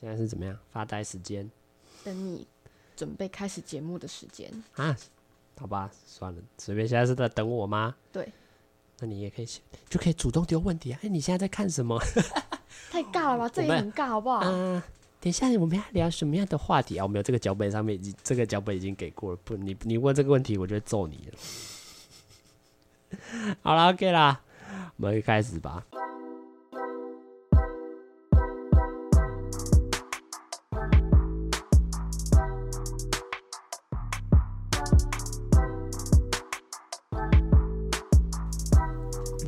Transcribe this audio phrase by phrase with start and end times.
[0.00, 0.56] 现在是怎么样？
[0.70, 1.50] 发呆时间？
[2.04, 2.46] 等你
[2.96, 4.96] 准备开始节目的时间啊？
[5.58, 6.86] 好吧，算了，随便。
[6.86, 7.96] 现在是在等我吗？
[8.12, 8.32] 对。
[9.00, 9.48] 那你也可以
[9.88, 10.98] 就可以主动丢问题啊！
[11.02, 11.96] 哎、欸，你现在在看什么？
[12.90, 14.40] 太尬了吧， 这也很尬，好不好？
[15.20, 17.04] 等一下我们要聊什么样的话题啊？
[17.04, 21.38] 我们有这个脚本上面已经这个脚本已经给过了，不，你你问这个问题，我就会揍你了。
[23.62, 24.40] 好了，OK 啦，
[24.96, 25.84] 我们开始吧。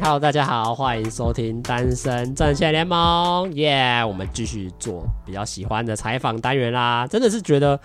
[0.02, 7.06] Hello，大家好，欢迎收听单身阵线联盟，耶、我们继续做比较喜欢的采访单元啦。
[7.06, 7.78] 真的是觉得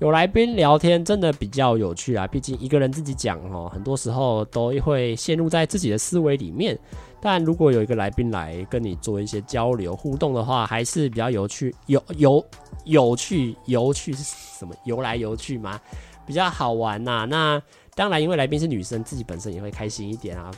[0.00, 2.26] 有来宾聊天真的比较有趣啊。
[2.26, 6.76] 毕竟一个人自己讲哦，很多时候都会陷入在自己的思维里面。
[7.20, 12.44] 但如果有一个来宾来跟你做一些交流互动的话，还是比较有趣，有有
[12.84, 14.22] 有趣，有趣是
[14.58, 14.74] 什么？
[14.84, 15.78] 游来游去嘛，
[16.24, 17.24] 比较好玩呐、啊。
[17.26, 17.62] 那
[17.98, 20.52] 当然，因为来宾是女生，自己本身也会开心一点啊。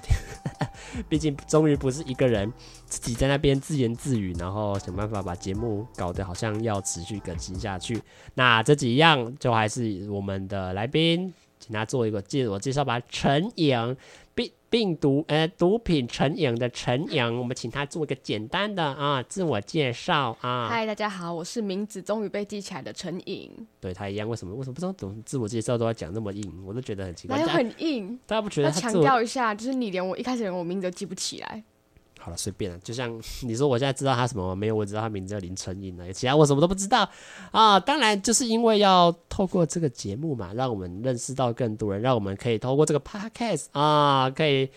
[1.09, 2.53] 毕竟，终于不是一个人
[2.85, 7.99] 自己在那边自言自语，然后想办法把节目搞得好像要持续更新下去。
[8.35, 13.01] 那这几样就还是我们的来宾，请他做一个自我介绍吧。
[13.09, 13.97] 陈颖。
[14.35, 20.69] 病病毒呃，毒品成瘾的成瘾，我们请他做一个简单的啊自我介绍啊。
[20.69, 23.51] 嗨，大家好，我是名字终于被记起来的成瘾。
[23.81, 26.65] 对他一样，为什么为什么不知道怎么自我介绍都要讲那么硬？
[26.65, 27.37] 我都觉得很奇怪。
[27.37, 28.19] 哪有很硬？
[28.27, 28.81] 大家不觉得他？
[28.81, 31.65] 强调一下，就是你连我一开始连我名字都记不起来。
[32.23, 32.79] 好了，随便了。
[32.81, 34.55] 就像 你说，我现在知道他什么吗？
[34.55, 36.13] 没有，我知道他名字叫林春英了。
[36.13, 37.09] 其他我什么都不知道
[37.51, 37.81] 啊。
[37.81, 44.69] 当然，就是因为要透过这个节目嘛，让我们认识到更多人，让我们可以透过这个 podcast 啊，可以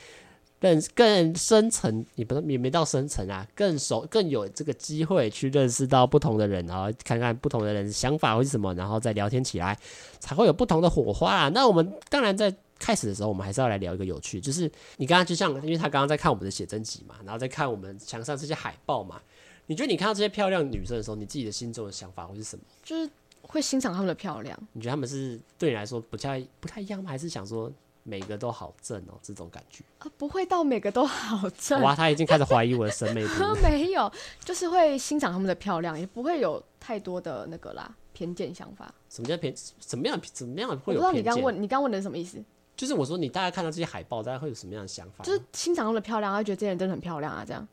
[0.62, 9.78] 更更深层，也不是也没到深层啊，更熟，更有这个机会去认识到不同的人，然后看看不同的人想法会是什么，然后再聊天起来，
[10.20, 11.50] 才会有不同的火花啊。
[11.50, 12.56] 那我们当然在。
[12.80, 19.22] 开始的时候，我们还是要来聊一个有趣，就是你刚刚就像，因为他刚刚在看我们的写真集嘛，然后在看我们墙上这些海报嘛，
[19.68, 22.64] 你觉得你看到这些漂亮女生的时候，你自己的心中的想法会是什么？
[22.84, 23.10] 就是
[23.42, 24.58] 会欣赏她们的漂亮。
[24.74, 27.10] 你觉得她们是对你来说不太不太一样吗？
[27.10, 27.72] 还是想说
[28.04, 29.84] 每个都好正哦，这种感觉？
[30.00, 31.82] 啊，不会到每个都好正。
[31.82, 33.30] 哇，他已经开始怀疑我的审美了。
[33.64, 34.12] 没有，
[34.44, 38.94] 就是会欣赏她们的漂亮，也不会有太多的那个啦偏见想法。
[39.10, 39.54] 什么叫偏？
[39.80, 40.20] 怎么样？
[40.34, 41.06] 怎么样会有偏见？
[41.06, 42.44] 我不知道你刚问你刚问的是什么意思？
[42.76, 45.24] 就是我说，你大概看到这些海报，大家会有什么样的想法？
[45.24, 47.68] 就是欣赏她的漂亮，他觉得这些人真的很漂亮啊，这样。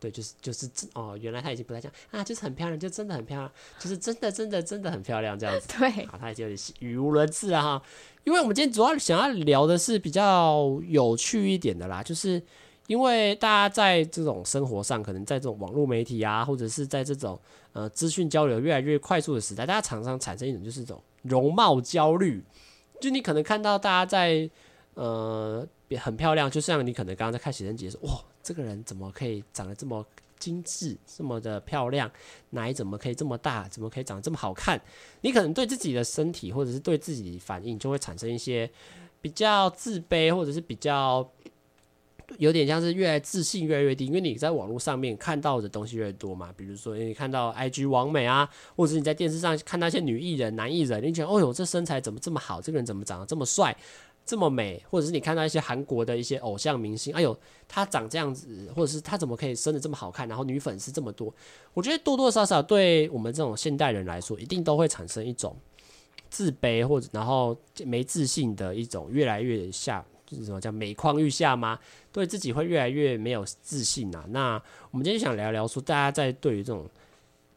[0.00, 3.50] 对，就是就是哦，原来他已经不再讲啊，就是很漂亮，就真的很漂亮，
[3.80, 5.66] 就是真的真的真的很漂亮这样子。
[5.76, 7.82] 对，好，他已经有点语无伦次了哈。
[8.22, 12.40] 因为我们今天主要想要聊的是比较有趣一点的啦，就是
[12.86, 17.36] 因为大家在这种生活上，可能在这种网络媒体啊，或者是在这种
[17.72, 22.44] 呃资讯交流越来越快速的时代，大家常常产生一种就是这种容貌焦虑。
[23.00, 24.48] 就你可能看到大家在
[24.94, 25.66] 呃
[25.98, 30.04] 很漂亮，就像你可能刚刚在看写真集说，哇，这个人怎么可以长得这么
[30.38, 32.10] 精致，这么的漂亮，
[32.50, 34.80] 奶怎么可以这么大，怎么可以长得这么好看？
[35.20, 38.70] 你可能对自己的身体或者是对自己反应就会产生一些
[39.20, 41.28] 比较自卑，或者是比较。
[42.36, 52.60] 有点像是越来自信越来越低，因为你在网络上面看到的东西越多嘛，比如说你看到 IG 网美啊，或者是你在电视上看那些女艺人、男艺人，你觉得哦哟，这身材怎么这么好？
[52.60, 53.74] 这个人怎么长得这么帅、
[54.26, 54.82] 这么美？
[54.90, 57.34] 或者是你看到一些韩国的一些偶像明星，哎呦，
[57.66, 60.28] 他长这样子，或者是他怎么可以生得这么好看？
[60.28, 61.34] 然后女粉丝这么多，
[61.72, 65.56] 我觉得多多少少对我们这种现代人来说，一定都会产生一种
[66.28, 67.56] 自卑或者然后
[67.86, 70.04] 没自信的一种越来越下。
[70.28, 71.78] 就是什么叫每况愈下吗？
[72.12, 74.26] 对自己会越来越没有自信啊。
[74.28, 76.86] 那我们今天想聊聊说，大家在对于这种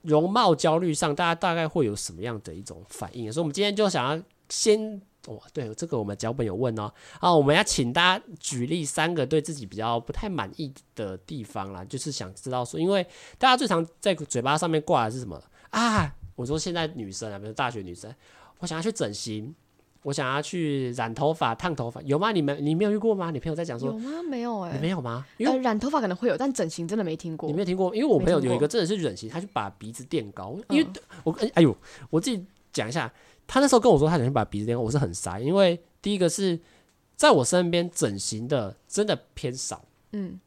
[0.04, 3.30] 容貌焦虑上，大家大概会有什么样的一种反应？
[3.30, 6.90] 所以，我们今天就想要先，哇，对，这个我们脚本有问哦。
[7.20, 13.06] 啊，我们要请大家举例三个对自己比较不太满意的地方啦，就是想知道说，因为
[13.38, 15.38] 大家最常在嘴巴上面挂的是什么
[15.72, 16.16] 啊？
[16.38, 18.16] 我说现在女生啊，比如大学女生，
[18.60, 19.54] 我想要去整形。
[20.04, 22.32] 我想要去染头发、烫头发，有吗？
[22.32, 23.30] 你们你没有遇过吗？
[23.30, 24.24] 你朋友在讲说有吗？
[24.28, 25.24] 没有哎、欸，你没有吗？
[25.38, 27.48] 因为、呃、染头发可能会有，但整形真的没听过。
[27.48, 27.96] 你没有听过？
[27.96, 30.58] 因为我朋友有一个真的是整形，他去把鼻子垫高。
[30.70, 30.88] 因为
[31.24, 31.78] 我哎哎呦，
[32.10, 32.44] 我自己
[32.74, 33.14] 讲一下，
[33.46, 36.60] 他那时候跟我说他想去把鼻子垫高，我是很傻，因为第一个是
[37.16, 40.40] 在我身边整形的真的偏少，嗯，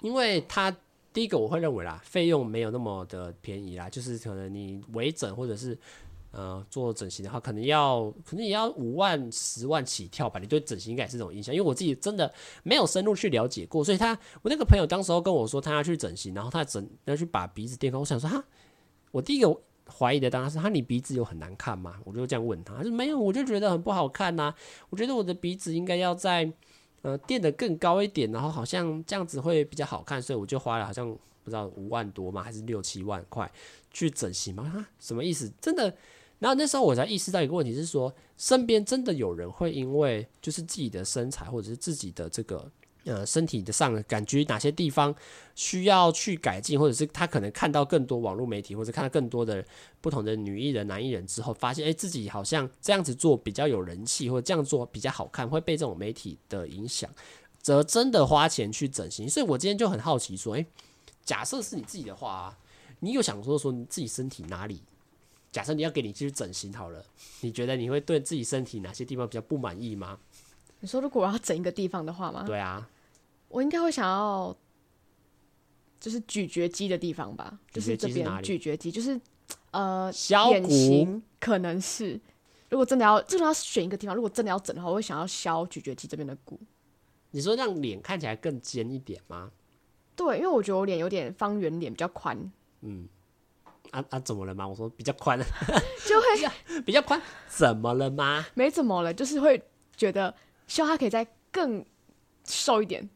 [0.00, 0.76] 因为他
[1.12, 5.78] 第一个我会认为啦，费用没有那么的便宜啦，就是可能你微整或者是。
[6.36, 10.38] 呃，做整形的话，可能要可能也要五万、十万起跳吧。
[10.38, 12.30] 你对整形应该也是这种印象，因为我自己真的
[12.62, 13.82] 没有深入去了解过。
[13.82, 14.12] 所以他，
[14.42, 18.00] 我那个朋友当时候跟我说他要去整形，然后他整要去把鼻子垫高。
[18.00, 18.44] 我想说哈，
[19.12, 19.58] 我第一个
[19.90, 21.98] 怀疑的当然是他，你鼻子有很难看吗？
[22.04, 24.54] 我就这样问他，他说没有，我就觉得很不好看呐、
[24.90, 26.52] 我觉得我的鼻子应该要再
[27.00, 31.10] 呃垫得更高一点，然后好像这样子会比较好看，所以我就花了好像
[31.42, 32.42] 不知道五万多吗？
[32.42, 33.50] 还是六七万块
[33.90, 34.64] 去整形嘛？
[34.64, 35.50] 哈，什么意思？
[35.62, 35.96] 真的？
[36.38, 42.70] 然后那时候我才意识到一个问题是说，身边真的有人会因为就是自己的身材或者是自己的这个。
[43.08, 45.14] 呃，身体的上感觉哪些地方
[45.54, 49.64] 需要去改进，或者是他可能看到更多网络媒体，或者看到更多的
[50.00, 57.08] 不同的女艺人、男艺人之后，发现诶，自己好像这样子做比较有人气，或者这样做比较好看，会被这种媒体的影响，
[57.62, 59.30] 则真的花钱去整形。
[59.30, 60.66] 所以我今天就很好奇说，诶，
[61.24, 62.58] 假设是你自己的话啊，
[62.98, 64.82] 你有想说说你自己身体哪里？
[65.56, 67.02] 假设你要给你继续整形好了，
[67.40, 70.18] 你觉得你会对自己身体哪些地方比较不满意吗？
[70.80, 72.42] 你说如果我要整一个地方的话吗？
[72.46, 72.86] 对啊。
[73.48, 74.54] 我应该会想要，
[75.98, 79.18] 就是咀嚼肌的地方吧，就是这边咀嚼肌，就是
[79.70, 80.12] 呃，
[80.50, 82.20] 脸型可能是，
[82.68, 86.60] 如果真的要，真的要选一个地方，如果真的要整的话，我会想要削咀嚼肌这边的骨。
[87.30, 89.50] 你说让脸看起来更尖一点吗？
[90.14, 92.52] 对，因为我觉得我脸有点方圆脸比较宽。
[92.82, 93.08] 嗯，
[93.96, 94.68] 啊啊，怎么了吗？
[94.68, 95.38] 我说比较宽，
[96.06, 98.44] 就会 比较宽，怎么了吗？
[98.54, 99.62] 没怎么了，就是会
[99.96, 100.34] 觉得
[100.66, 101.84] 希望他可以再更
[102.44, 103.08] 瘦一点。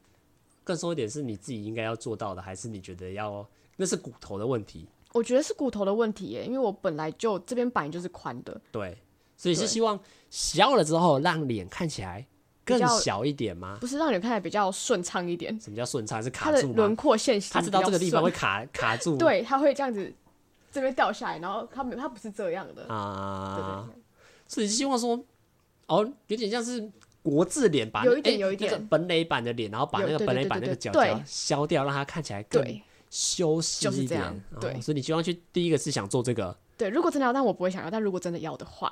[0.65, 3.47] 更瘦一点是你自己应该要做到的，还是你觉得要
[3.77, 4.87] 那是骨头的问题？
[5.13, 8.59] 我觉得是骨头的问题耶，因为我本来就这边板就是宽的。
[8.73, 8.97] 对，
[9.37, 9.99] 所以是希望
[10.31, 12.25] 削了之后让脸看起来
[12.65, 13.77] 更小一点吗？
[13.81, 15.59] 不是让脸看起来比较顺畅一点。
[15.61, 16.23] 什么叫顺畅？
[16.23, 16.75] 是卡住吗？
[16.77, 19.17] 轮廓线型，他知道这个地方会卡卡住。
[19.19, 20.13] 对，他会这样子
[20.71, 23.57] 这边掉下来，然后他没他不是这样的啊。
[23.57, 24.03] 对对对，
[24.47, 25.23] 所以希望说
[25.87, 26.91] 哦，有点像是。
[27.23, 32.65] 国字脸吧有一点有一点、欸那个、本垒版的脸，然后把那个本垒版那个角角削掉，让它看起来更
[33.11, 34.43] 修饰一点。
[34.59, 36.57] 对，所以你希望去第一个是想做这个。
[36.79, 37.91] 对，如果真的要，但我不会想要。
[37.91, 38.89] 但如果真的要的话，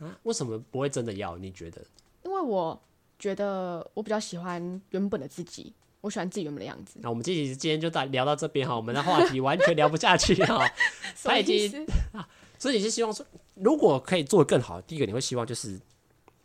[0.00, 1.38] 啊，为什么不会真的要？
[1.38, 1.82] 你觉得？
[2.24, 2.78] 因为我
[3.18, 5.72] 觉得我比较喜欢原本的自己，
[6.06, 6.98] 我喜欢自己原本的样子。
[7.02, 10.66] 那我们这期今天就到聊到这边哈，我们的话题完全聊不下去哈。
[11.22, 12.26] 他已经啊，
[12.58, 15.80] 所以你是希望说，如果可以做得更好，第一个你会希望就是。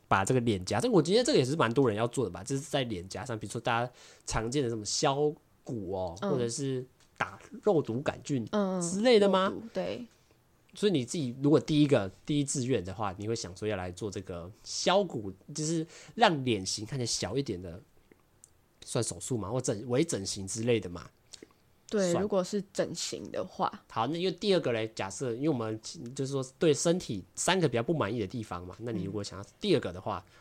[0.08, 3.90] 把这个脸颊，这我觉得这个也是蛮多人要做的吧，就是在脸颊上，比如说大家
[4.26, 6.86] 常见的什么削骨哦，嗯、或者是
[7.16, 8.46] 打肉毒杆菌
[8.82, 9.50] 之类的吗？
[9.56, 10.06] 嗯、对。
[10.74, 17.82] 所以你自己如果第一个第一志愿的话，你会想说要来做这个削骨，就是让脸型看起来小一点的，
[18.86, 21.10] 算手术嘛，或整微整形之类的嘛？
[21.90, 25.78] 对，如果是整形的话，好，那因为第二个嘞，假设因为我们
[26.16, 30.32] 就是说对身体三个比较不满意的地方嘛，那你如果想要第二个的话，嗯、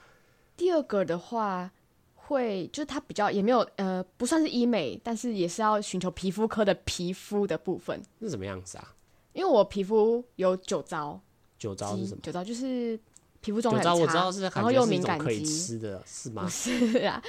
[0.56, 1.68] 第二个的话
[2.14, 8.00] 会就是它比较也没有呃不算是医美，但是也是要寻求皮肤科的皮肤的部分。
[8.20, 8.94] 是什么样子啊？
[9.32, 11.20] 因为我皮肤有九糟，
[11.58, 12.20] 九糟是什么？
[12.22, 12.96] 九糟就是
[13.40, 16.46] 皮肤状态很差，我知道是，然后又敏感肌，可以吃的是吗？
[16.50, 17.20] 是啊，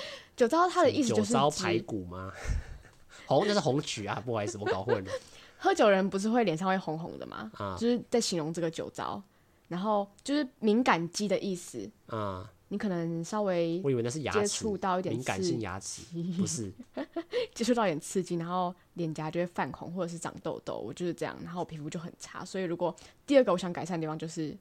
[0.41, 2.31] 酒糟它的意思就是酒糟排骨吗？
[3.27, 5.11] 红那是红曲啊，不好意思，我搞混了。
[5.59, 7.51] 喝酒人不是会脸上会红红的吗？
[7.53, 9.21] 啊，就是在形容这个酒糟，
[9.67, 12.51] 然后就是敏感肌的意思啊。
[12.69, 16.01] 你可能稍微我以为那是牙齿接触到一点敏感性牙齿，
[16.37, 16.71] 不是
[17.53, 22.43] 接触到一点刺激，然后脸颊就会泛红或者是长痘痘，我就是这样，然后皮肤就很差。
[22.43, 22.95] 所以如果
[23.27, 24.57] 第二个我想改善的地方就是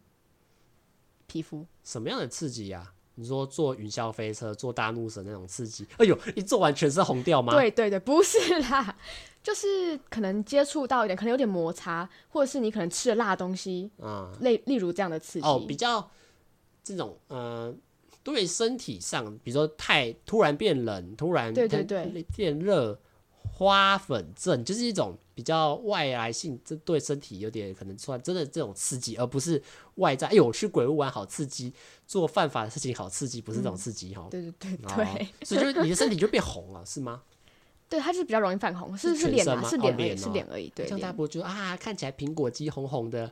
[1.26, 2.92] 皮肤，什么样的刺激呀？
[3.20, 7.52] 你说坐云霄飞车、坐大怒神那种刺激，哎呦，一做完全身红掉吗？
[7.52, 8.96] 对对对，不是啦，
[9.42, 15.46] 就是可能接触到一点，可能有点摩擦，或者是你可能吃了辣东西，啊、嗯，例例如这样的刺激。
[15.46, 16.10] 哦，比较
[16.82, 17.74] 这种呃，
[18.22, 22.98] 对身体上，比如说太突然变冷，突然对对对变热。
[23.60, 29.62] 花粉症就是一种比较外来性，这对身体有点可能算真的这种刺激，而不是
[29.96, 30.26] 外在。
[30.28, 31.70] 哎呦，我去鬼屋玩好刺激，
[32.06, 34.30] 做犯法的事情好刺激，不是这种刺激哈、嗯。
[34.30, 37.20] 对对对所以就是你的身体就变红了，是吗？
[37.86, 39.68] 对，它就是比较容易泛红，是是脸吗？
[39.68, 40.72] 是脸而已，是脸而已。
[40.74, 43.30] 对，像大波就啊，看起来苹果肌红红的。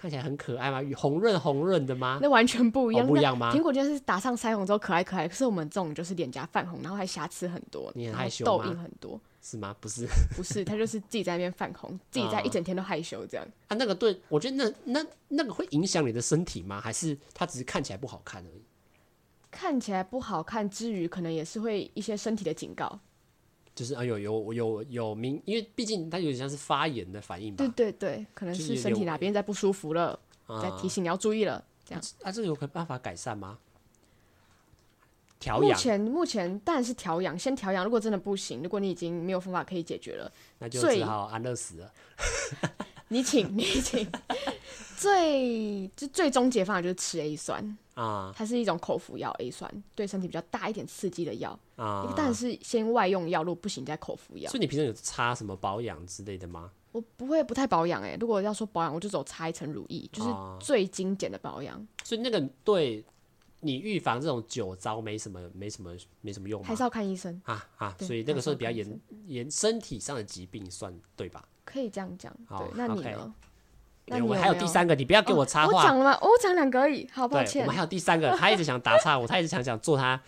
[0.00, 0.80] 看起来很可爱吗？
[0.96, 2.20] 红润红润的吗？
[2.22, 3.52] 那完全不一样，哦、不一样吗？
[3.52, 9.74] 苹果就是打上腮红之后可爱可爱，可是我们这种就是脸颊泛红，然后还瑕疵很多，你很害羞痘印很多，是吗？
[9.80, 13.44] 不是，不是，他就是自己在那边泛红，自己在一整天都害羞这样。
[13.66, 16.80] 啊，那个对我觉得那那那个会影响你的身体吗？
[16.80, 18.62] 还是他只是看起来不好看而已？
[19.50, 23.00] 看起来不好看之余，可能也是会一些身体的警告。
[23.78, 27.58] 就是啊，有有有有明，因为毕竟它有点像是发炎的反应吧。
[27.58, 30.18] 对对对，可能是身体哪边在不舒服了。
[30.60, 33.56] 在提醒你要注意了，这样啊，这个有办法改善吗？
[35.38, 35.70] 调养。
[35.70, 37.84] 目前目前当然是调养，先调养。
[37.84, 41.92] 如果真的不行，如果你已经没有方法可以解决了，那就只好安乐死了。
[43.06, 44.10] 你请你请，
[44.98, 54.50] 最就最终解方法就是吃 A 酸啊，它是一种口服药，A 酸对身体比较大一点刺激的药啊，但是先外用药，如果不行再口服药。
[54.50, 56.70] 所以你平常有擦什么保养之类的吗？
[56.92, 61.86] 我不会不太保养哎、欸，如果要说保养，我就走擦一层乳液，就是最精简的保养。
[62.04, 63.04] 所以那个对。
[63.60, 66.68] 你预防这种酒糟没什么，没什么，没什么用吗？
[66.68, 67.92] 还是要看医生啊啊！
[67.98, 71.44] 所以那个时候比较严严身体上的疾病算对吧？
[71.64, 72.32] 可以这样讲。
[72.50, 73.34] 对，那你呢？
[74.10, 75.72] 那我们还有第三个，你不要给我插话。
[75.72, 76.18] 我讲了吗？
[76.20, 77.62] 我讲两个而已，好抱歉。
[77.62, 80.20] 我们还有第三个，他一直想打岔我，他一直想想做他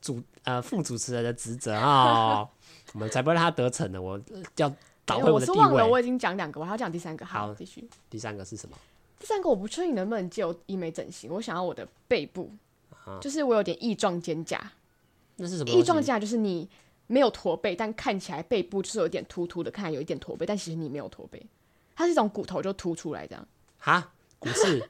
[0.00, 2.46] 主呃副主持人的职责啊，
[2.92, 4.00] 我们才不会让他得逞呢。
[4.00, 4.20] 我
[4.56, 4.72] 要
[5.04, 5.58] 倒回我的地位。
[5.58, 7.24] 我是忘了，我已经讲两个，我还要讲第三个。
[7.24, 7.88] 好，继续。
[8.10, 8.76] 第三个是什么？
[9.18, 12.50] 第三个我不确定能不能借我医美整形，我想要我的背部，
[13.06, 14.58] 啊、就是我有点翼状肩胛。
[15.36, 15.70] 那是什么？
[15.70, 16.68] 翼状肩胛就是你
[17.06, 21.44] 没有驼背，但看起来背部就是有点突突的，看起来有一点驼背，但其实你没有驼背，
[21.94, 23.46] 它是一种骨头就凸出来这样。
[23.78, 24.88] 哈，骨刺？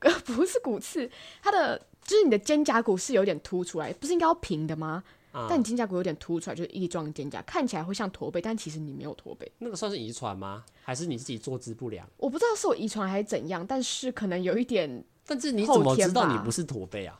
[0.24, 1.08] 不是骨刺，
[1.42, 5.04] 它的就是你的肩胛骨是有点凸出来，不是应该要平的吗？
[5.48, 9.50] 但你肩胛骨有点凸出来，就是翼状肩胛，看起来会像驼背，但其实你没有驼背。
[9.58, 10.64] 那个算是遗传吗？
[10.82, 12.06] 还是你自己坐姿不良？
[12.18, 15.02] 我不知道是我遗传还是怎样，但是可能有一点。
[15.24, 17.18] 但是你怎么知道你不是驼背啊？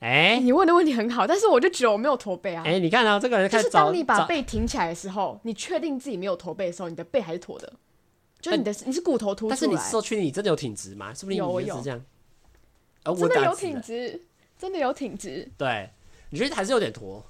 [0.00, 2.62] 哎、欸，你问的问题很好，但是我就觉得我没有驼背啊。
[2.66, 7.72] 哎、欸，你看啊，这个人就是当你把背挺起来的时候，你确定自己没有驼背的时候，你的背还是驼的，
[8.44, 9.56] 就是你的你是骨头凸出来。
[9.56, 11.14] 但是你说确定你真的有挺直吗？
[11.14, 12.04] 是不是有是这样？
[13.06, 14.20] 哦、真的有挺直，
[14.58, 15.50] 真的有挺直。
[15.56, 15.88] 对，
[16.28, 17.24] 你觉得还是有点驼？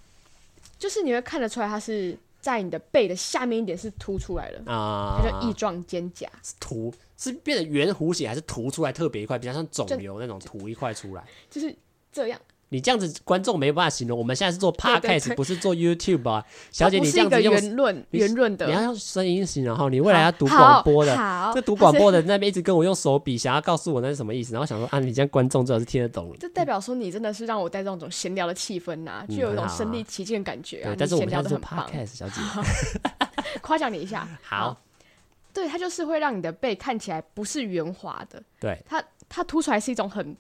[0.77, 6.27] 就是你会看得出来，它是在你的背的下面一点是凸出来的啊，它叫翼状肩胛。
[6.43, 11.25] 是凸是变得圆弧形，还是凸出来特别一块，比较像肿瘤那种凸一块出来？
[11.49, 11.73] 就是
[12.11, 12.41] 这样。
[12.75, 14.19] 你这样子观众没办法形容。
[14.19, 19.73] 我们现在是做 podcast，不是做 YouTube 啊，小姐，你这样子用圆润圆润的，你要用声音形容。
[19.73, 21.15] 然后你未来要读广播的，
[21.55, 24.53] 这读广播的那边一直跟我用手比，想要告诉我那是什么意思。
[24.53, 26.35] 然后想说啊，你这样观众最好是听得懂。
[26.41, 30.97] 这代表说你真的是让我带这种闲聊的气氛呐，就有一种身临其境的感觉啊。
[30.99, 32.41] 但是我们现在做 podcast，小姐，
[33.63, 34.27] 夸奖你一下。
[34.43, 34.77] 好，
[35.53, 40.37] 对，它就是会让你的背看起来不是圆滑的，对，它它凸出来是一种很。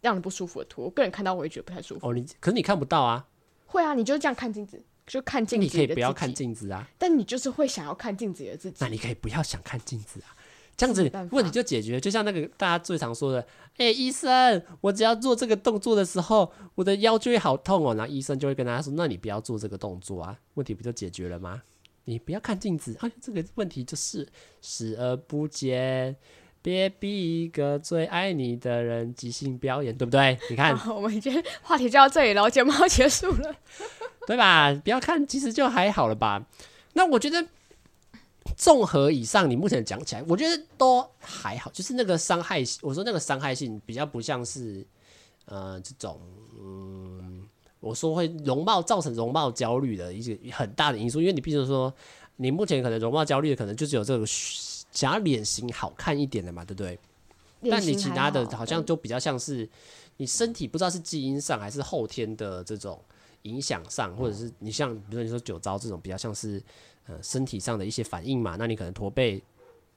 [0.00, 2.08] 让人不舒服的图，我个人看到我也觉得不太舒服。
[2.08, 3.26] 哦，你可是你看不到啊？
[3.66, 5.64] 会啊，你就是这样看镜子，就看镜子。
[5.64, 8.76] 你可以不要看镜子啊，但你就是会想要看镜子里的自己。
[8.80, 10.30] 那你可以不要想看镜子啊，
[10.76, 12.00] 这样子问题就解决。
[12.00, 13.40] 就像那个大家最常说的，
[13.76, 17.94] 哎、欸，医生，我只要做这个动作的时候，我的腰就会好痛哦。
[17.94, 21.62] 然后医生就会跟大家说，那你不要做这个动作啊，问题不就解决了吗？
[22.04, 24.28] 你不要看镜子，哎，这个问题就是
[24.62, 26.14] 视而不见。
[26.66, 30.36] 别逼一个最爱你的人即兴表演，对不对？
[30.50, 33.54] 你看， 我们今天话题就到这里了，节目要结束了，
[34.26, 34.74] 对吧？
[34.82, 36.44] 不要看，其实就还好了吧。
[36.94, 37.46] 那我觉得，
[38.56, 41.70] 综合以上，你目前讲起来，我觉得都还好。
[41.70, 44.84] 就是那个伤害性，我说那个伤害性比较不像是，
[45.44, 46.20] 呃，这种，
[46.60, 47.44] 嗯，
[47.78, 51.94] 我说会容貌造成容貌焦虑的一些很大的因素，因为你比如说，
[52.34, 54.26] 你目前可能容貌焦虑的可能就只有这个。
[54.96, 56.98] 想要脸型好看一点的嘛，对不对？
[57.70, 59.68] 但你其他的好像就比较像是
[60.18, 63.00] 你身体不知道是基因上还是后天的这种
[63.42, 66.62] 影响上，或者是你像比如说你说酒糟这种比较像是
[67.06, 68.56] 呃身体上的一些反应嘛。
[68.56, 69.42] 那你可能驼背，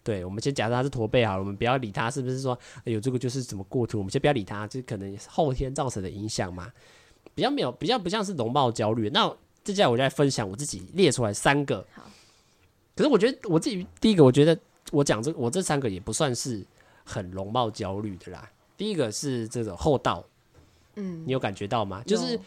[0.04, 6.72] 对，我们先假设他是驼背好了，我们不要理他是不是说哎呦这个就是怎么过度，我们先不要理他，就可能后天造成的影响嘛。
[7.36, 9.10] 比较没有，比较不像是容貌焦虑。
[9.10, 9.32] 那
[9.64, 11.86] 接下来我就来分享我自己列出来三个。
[11.94, 12.04] 好
[12.96, 14.58] 可是我觉得我自己第一个，我觉得。
[14.92, 16.66] 我讲这我这三个也不算是
[17.04, 18.52] 很容貌焦虑的啦。
[18.78, 20.24] 第一个是这种厚道，
[20.96, 22.02] 嗯，你有感觉到吗？
[22.04, 22.40] 就是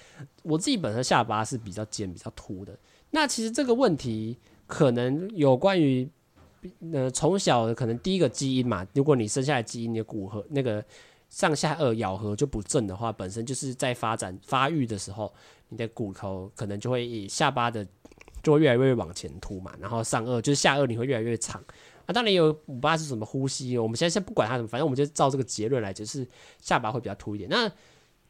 [0.43, 2.77] 我自己本身下巴是比较尖、比较凸的。
[3.11, 6.09] 那其实这个问题可能有关于
[6.93, 8.87] 呃从小可能第一个基因嘛。
[8.95, 10.83] 如果你生下来基因的骨骼那个
[11.29, 15.33] 上下颚咬合就不正的话，本身就是在发展发育的时候，
[15.69, 17.87] 你的骨头可能就会以下巴的
[18.43, 21.63] 就会越来越往前凸嘛，然后上颚就是下颚你会越来越长。
[22.07, 26.27] 啊，当然有五八是什么呼吸，我们现在先不管它什么，反正我们就照这个结论来，就是
[26.61, 27.49] 下巴会比较凸一点。
[27.51, 27.71] 那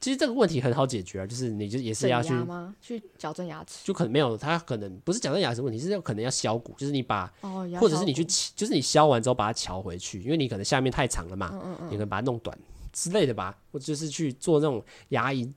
[0.01, 2.35] 其实这个问题很好解决啊，就是你就也是要去
[2.81, 8.25] 去矫正牙齿，就可能没有，它可能不是矫正牙齿问题，是可能要削骨，就是你把，哦、或者是你去，
[8.57, 12.59] 就是你削完之后把它翘回去，因为你可能下面太长了嘛，嗯嗯嗯，你可能把它弄短
[12.93, 15.49] 之类的吧，或者就是去做那种牙龈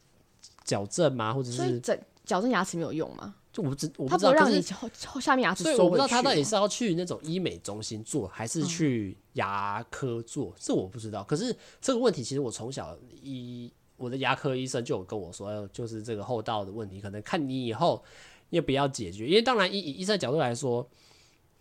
[0.64, 1.80] 矫正嘛，或者是
[2.24, 3.34] 矫正牙齿没有用吗？
[3.56, 11.24] 就我不知我不知道，让你后后下面牙齿，所以我不知道他到底是要去那种医美中心做，还是去牙科做，这我不知道。
[11.24, 18.04] 可是这个问题，其实我从小医我的牙科医生就有跟我说，就是这个后道的问题，可能看你以后
[18.50, 19.26] 要不要解决。
[19.26, 20.86] 因为当然，以医生的角度来说，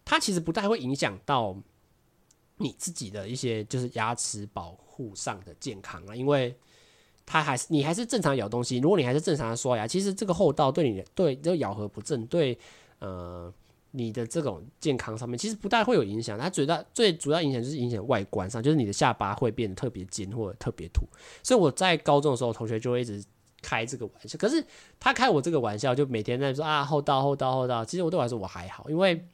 [0.04, 1.56] 它其实不太会影响到
[2.56, 6.58] 你自己的一些就是牙齿保护上的健康啊，因为
[7.26, 12.58] 它还是你还是正常咬东西，如果你还是正常的刷牙，其实这个后道对你的对这咬合不正，对
[12.98, 13.52] 呃
[13.92, 16.38] 你的这种健康上面其实不大会有影响。
[16.38, 21.02] 它最大最主要影响就是影响外观上，就是你的下巴会变得特别尖或者特别凸。
[21.42, 23.24] 所以我在高中的时候，同学就会一直
[23.62, 24.36] 开这个玩笑。
[24.38, 24.64] 可是
[24.98, 27.84] 他开我这个玩笑，就每天在说啊后道后道后道。
[27.84, 29.26] 其实我对我来说我还好，因为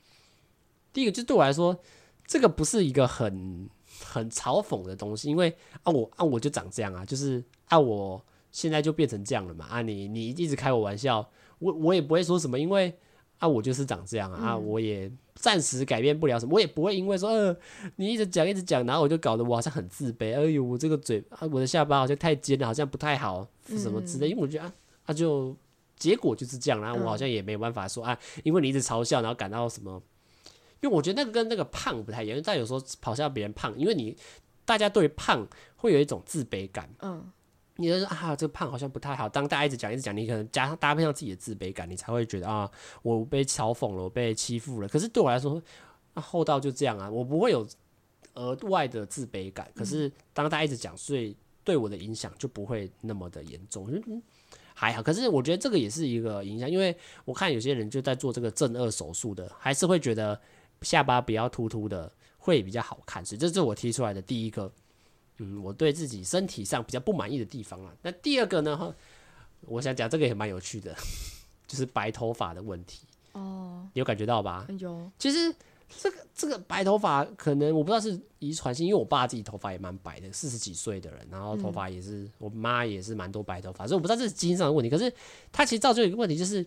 [0.92, 1.78] 第一个就对我来说。
[2.26, 3.68] 这个不是一个很
[4.04, 8.22] 很嘲讽的东西，因为啊我啊我就长这样啊，就是啊我
[8.52, 11.26] 现在就变成这样了嘛啊你你一直开我玩笑，
[11.58, 12.94] 我我也不会说什么，因为
[13.38, 17.56] 啊我就是长这样啊，啊我也暂时改变不了什么，我也不会因为说呃
[17.96, 24.72] 你一直讲一直讲，然后我就搞得我好像很自卑，哎呦我这个嘴啊我的下巴好像太尖了，好像不太好什么之类，因为我觉得啊
[25.06, 25.56] 啊就
[25.96, 30.02] 结果就是这样，然后我好像也没办法说啊，因为你一直嘲笑，然后感到什么。
[30.82, 34.16] 因为我觉得那个跟那个胖不太一样，但有时候嘲笑别人胖，因为你
[34.64, 35.46] 大家对胖
[35.76, 36.88] 会有一种自卑感。
[37.02, 37.22] 嗯，
[37.80, 39.28] 你就说啊，这个胖好像不太好。
[39.28, 42.70] 当大家一直讲一直讲，你可能加上搭配上自己的自卑感，你才会觉得啊，
[43.02, 44.88] 我被嘲讽了，我被欺负了。
[44.88, 45.62] 可是对我来说，
[46.14, 47.66] 啊，厚道就这样啊，我不会有
[48.34, 49.70] 额外的自卑感。
[49.74, 53.90] 可是当大家一直讲，所以对我的影响就不会那么的严重。
[54.06, 54.22] 嗯，
[54.74, 55.02] 还好。
[55.02, 60.40] 可是我觉得这个也是一个影响，因为我看有些人就在做这个正颚手术的，还是会觉得。
[60.82, 64.72] 下巴比较突突的会比较好看，所以这是我提出来的第一个，
[65.40, 67.92] 嗯，我对自己身体上比较不满意的地方啊。
[68.02, 68.94] 那第二个呢，
[69.62, 70.94] 我想讲这个也蛮有趣的，
[71.66, 73.00] 就是白头发的问题。
[73.32, 74.66] 哦，你有感觉到吧？
[74.78, 75.10] 有。
[75.18, 75.54] 其实
[75.88, 84.88] 这个这个白头发可能我不知道是遗传性，因为我爸自己头发也蛮白的，四十几岁的人，然后头发也是，嗯、我妈也是蛮多白头发，所以我不知道这是基因上的问题。
[84.88, 85.12] 可是
[85.50, 86.64] 它其实造就一个问题，就是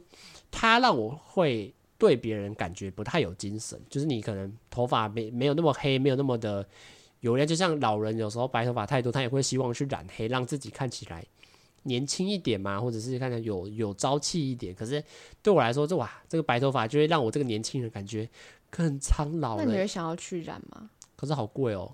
[0.51, 1.73] 它让我会。
[1.95, 6.67] 对别人感觉不太有精神，就是你可能头发没没有那么黑，没有那么的
[7.23, 11.25] 油亮，就像老人有时候白头发太多，他也会希望去染黑，让自己看起来
[11.83, 14.75] 年轻一点嘛，或者是看起来有有朝气一点。
[14.75, 15.01] 可是
[15.41, 18.29] 对我来说，这哇，这个白头发就会让我这个年轻人感觉
[18.69, 19.57] 更苍老。
[19.57, 20.89] 那你会想要去染吗？
[21.15, 21.89] 可是好贵哦。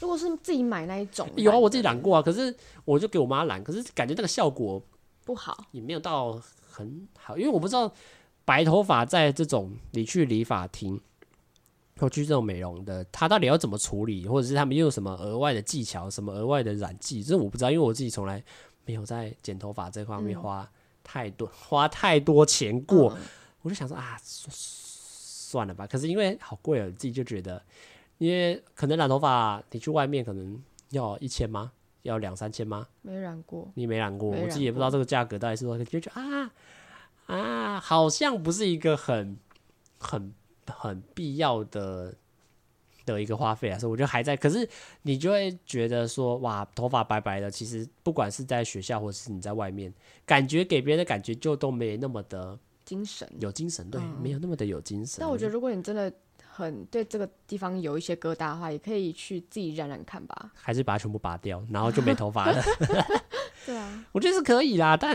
[0.00, 2.22] 如果是自己买那一种，有啊，我自己染过啊。
[2.22, 2.54] 可是
[2.84, 4.82] 我就给我妈染，可是感觉那个效果
[5.24, 7.92] 不好，也没有到很好，因为我不知道。
[8.44, 10.98] 白头发在这种你去理发厅
[11.98, 18.42] 或去这种美容的，他到底要怎么处理，或者是他们又有什么额外的技巧，什么额外的染剂，这我不知道，因为我自己从来
[18.84, 20.68] 没有在剪头发这方面花
[21.02, 23.22] 太多、嗯、花太多钱过，嗯、
[23.62, 25.86] 我就想说啊，算了吧。
[25.86, 27.62] 可是因为好贵哦，自己就觉得，
[28.18, 31.72] 因为可能染头发，你去外面可能要一千吗？
[32.02, 32.86] 要两三千吗？
[33.02, 36.50] 没染过，你没染过，我自己也不知道这个价格到底是多少，就觉得啊。
[37.26, 39.36] 啊，好像不是一个很、
[39.98, 40.32] 很、
[40.72, 42.14] 很必要的
[43.04, 44.36] 的一个花费啊，所以我觉得还在。
[44.36, 44.68] 可是
[45.02, 49.92] 你就会觉得说，哇，头发白白的，其实不管是在学校或者是你在外面，
[50.26, 55.18] 感觉给别人的感觉就都没那么的精神，有精神，对，嗯、没有那么的有精神。
[55.20, 56.12] 但我觉得，如果你真的
[56.50, 60.50] 很对这个地方有一些疙瘩的话，也可以去自己染染看吧。
[60.54, 62.62] 还是把它全部拔掉，然后就没头发了。
[63.68, 65.14] 对啊，我觉得是可以啦，但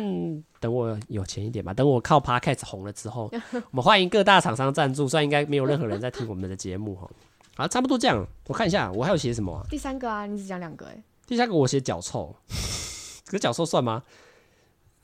[0.60, 1.74] 等我有钱一点吧。
[1.74, 5.08] 等我靠 Podcast 红了之后， 我们欢迎各大厂商赞助。
[5.08, 7.10] 虽然应该没有任何人在听我们的节目哈。
[7.56, 8.24] 好，差不多这样。
[8.46, 9.66] 我看一下，我还有写什么啊？
[9.72, 11.04] 第三个啊，你只讲两个哎。
[11.26, 12.36] 第三个我写脚臭，
[13.26, 14.04] 可是脚臭算吗？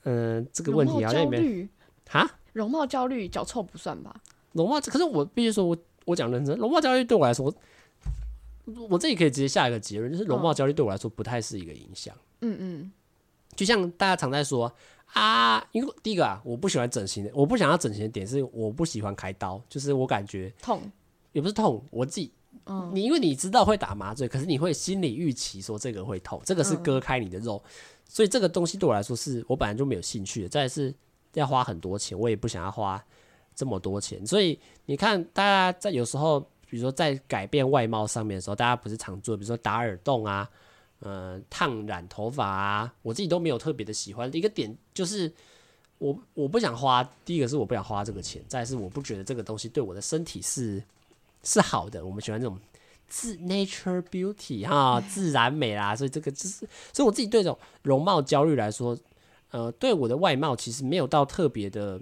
[0.04, 1.68] 嗯、呃，这个问题好像也没。
[2.08, 2.30] 哈？
[2.52, 4.14] 容貌焦虑，脚臭不算吧？
[4.52, 7.52] 容貌，可是我必须说我，我我讲认真，容貌焦虑对我来说，
[8.88, 12.14] 我自己可以直接下一个结论，就是容貌焦虑对我来说不太是一个影响。
[12.42, 12.92] 嗯嗯。
[13.56, 14.72] 就像大家常在说
[15.12, 20.80] 啊，因为第一个啊，我不喜欢整形的，我不想要整形的点是我不喜欢开刀，就是我感觉痛，
[21.32, 22.32] 也不是痛，我自己，
[22.66, 27.70] 嗯，你因为你知道会打麻醉，可是你会心理预期说这个会痛，这个是割开你的肉，嗯、
[28.08, 30.94] 所以这个东西对我来说是我本来就没有兴趣的，再是
[31.34, 33.04] 要花很多钱，我也不想要花
[33.54, 40.48] 这么多钱，所以你看大家在有时候，比如说在改变外貌上面的时候，大家不是常做，比如说打耳洞啊。
[41.00, 44.30] 呃，烫染头发啊，我自己都没有特别的喜欢。
[44.36, 45.32] 一个点就是
[45.96, 50.82] 我我不想花，第一个是我不想花这个钱，再是我不觉得这个东西对我的身体是
[51.42, 52.04] 是好的。
[52.04, 52.58] 我们喜欢这种
[53.08, 58.94] 自 nature beauty 哈，自然美啦，所以这个就是，所以我自己对这种容貌焦虑来说，
[59.52, 61.98] 呃，对我的外貌其实没有到特别的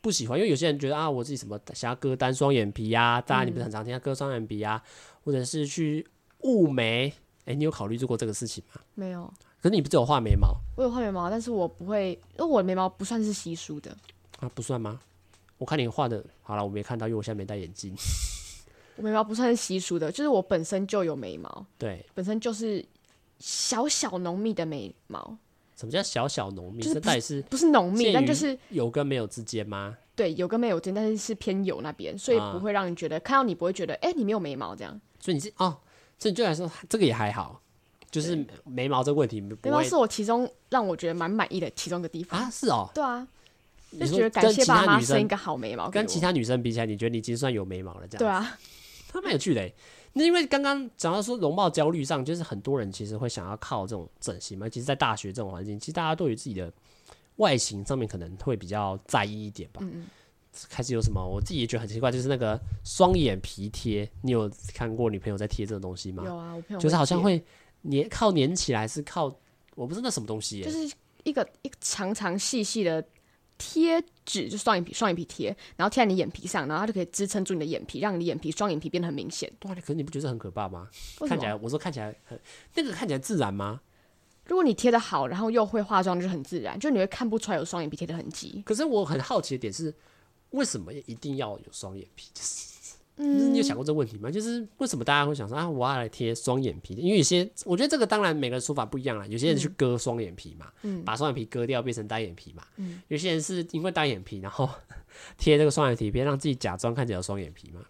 [0.00, 4.82] 不喜欢，因为有些人觉得啊，我自己什么想要割单双眼皮啊，当然你不是很常听到割双眼皮啊，
[5.24, 6.06] 或者是去
[6.38, 7.12] 雾眉。
[7.50, 8.80] 哎、欸，你有考虑做过这个事情吗？
[8.94, 9.24] 没有。
[9.60, 10.54] 可是你不是有画眉毛？
[10.76, 13.90] 我有画眉毛，但是我不会，因为我的眉毛不算是稀疏的。
[14.38, 15.00] 啊，不算吗？
[15.58, 17.92] 我看你画的，好了，我没看到，因为我现在没戴眼镜。
[18.96, 22.84] 我眉毛不算是稀疏的，就是我本身就有眉毛，对，本身就是
[23.38, 25.36] 小小浓密的眉毛。
[25.76, 26.82] 什么叫小小浓密？
[26.82, 29.96] 就是这是不是浓密，但就是有跟没有之间吗？
[30.14, 35.00] 对，有跟没有之间，但是是偏有那边，所以不会让你觉得、啊、看到你不会觉得，哎、欸，你没有眉毛这样。
[35.18, 35.78] 所以你是哦，
[36.20, 37.60] 所以就来说这个也还好，
[38.10, 43.26] 就是眉毛这个问题，眉毛是我其中让我觉得蛮满意的其中一个地方啊，是哦，对啊，
[43.98, 48.18] 就觉得感谢爸妈生一个好眉毛，跟其他女生比起来，你觉得你已经算有眉毛了这样？
[48.18, 48.58] 对啊，
[49.08, 49.68] 他蛮有趣的。
[50.12, 54.68] 那因为刚刚讲到说容貌焦虑上，就是很多人其实会想要靠这种整形嘛。
[54.68, 56.72] 其实，在大学这种环境，其实大家对于自己的
[57.36, 59.80] 外形上面可能会比较在意一点吧。
[59.84, 60.06] 嗯嗯。
[60.68, 61.24] 开始有什么？
[61.26, 66.22] 我自己也觉得很奇怪，就是那个双眼皮贴，你有看过女朋友在贴这种东西吗？
[66.26, 67.44] 有啊，我朋友就是好像会
[67.90, 69.34] 粘，靠粘起来是靠，
[69.74, 70.78] 我不知道那什么东西，就是
[71.24, 73.04] 一个一个长长细细的。
[73.62, 79.52] 贴纸就双眼皮，双眼皮贴，然后贴在你眼皮上，然后它就可以支撑住你的眼皮，让你的眼皮双眼皮变得很明显。
[79.58, 80.88] 对，可是你不觉得很可怕吗？
[81.28, 82.40] 看起来，我说看起来很
[82.74, 83.82] 那个看起来自然吗？
[84.46, 88.62] 如果你贴的好，然后又会化妆，就是很自然，就你会看不出来有双眼皮贴的痕迹。
[88.64, 89.94] 可是我很好奇的点是，
[90.50, 92.28] 为什么一定要有双眼皮？
[92.34, 92.68] 就是
[93.22, 94.30] 嗯，你有想过这个问题吗？
[94.30, 96.94] 就是为什么大家会想说啊，我要来贴双眼皮？
[96.94, 99.26] 因为有些我觉得这个当然每个人说法不一样啦。
[99.26, 104.68] 有些人去割双眼皮嘛，嗯，把双眼皮割掉变成单眼皮嘛，嗯，有些人是因为单眼皮，然后
[105.36, 107.82] 贴这个双眼皮，别让自己假装看起来有双眼皮嘛。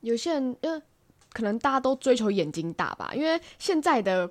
[0.00, 0.82] 有些人因为
[1.32, 4.30] 可能大家都追求眼睛大吧，因为现在的。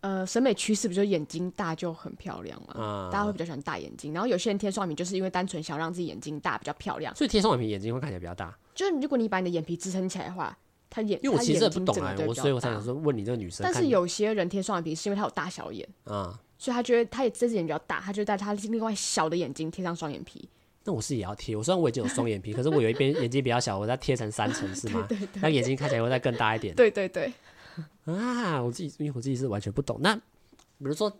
[0.00, 2.74] 呃，审美趋势不就眼睛大就很漂亮嘛？
[2.78, 4.12] 嗯，大家会比较喜欢大眼睛。
[4.12, 7.14] 然后有些人贴双眼皮，就是因为单纯想让自己眼睛大，比较漂亮。
[7.16, 8.56] 所以贴双眼皮，眼睛会看起来比较大。
[8.74, 10.56] 就是如果你把你的眼皮支撑起来的话，
[10.88, 13.64] 他眼因为我其实也不懂啊，我所以我才想说问你这个女生。
[13.64, 20.48] 但是有些人贴双眼皮是因为他有大小眼，嗯，所以他觉得他也这只眼比较大，他就在他另外小的眼睛贴上双眼皮。
[20.84, 25.04] 那我是也要贴，我虽然我已经有双眼皮，可是我有一边眼睛比较小，我再贴成三层是吗？
[25.10, 26.74] 对对对，那眼睛看起来会再更大一点。
[26.74, 27.30] 对对对。
[28.06, 30.14] 啊，我自己因为我自己是完全不懂那。
[30.14, 31.12] 比如说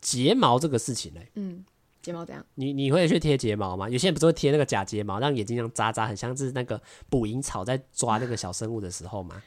[0.00, 1.64] 睫毛这个事情呢，嗯，
[2.02, 2.44] 睫毛怎样？
[2.54, 3.88] 你你会去贴睫毛吗？
[3.88, 9.42] 有些人不是会贴那个假睫毛，让眼睛这样扎扎，很像是那个捕蝇草在抓那个小生物的时候吗？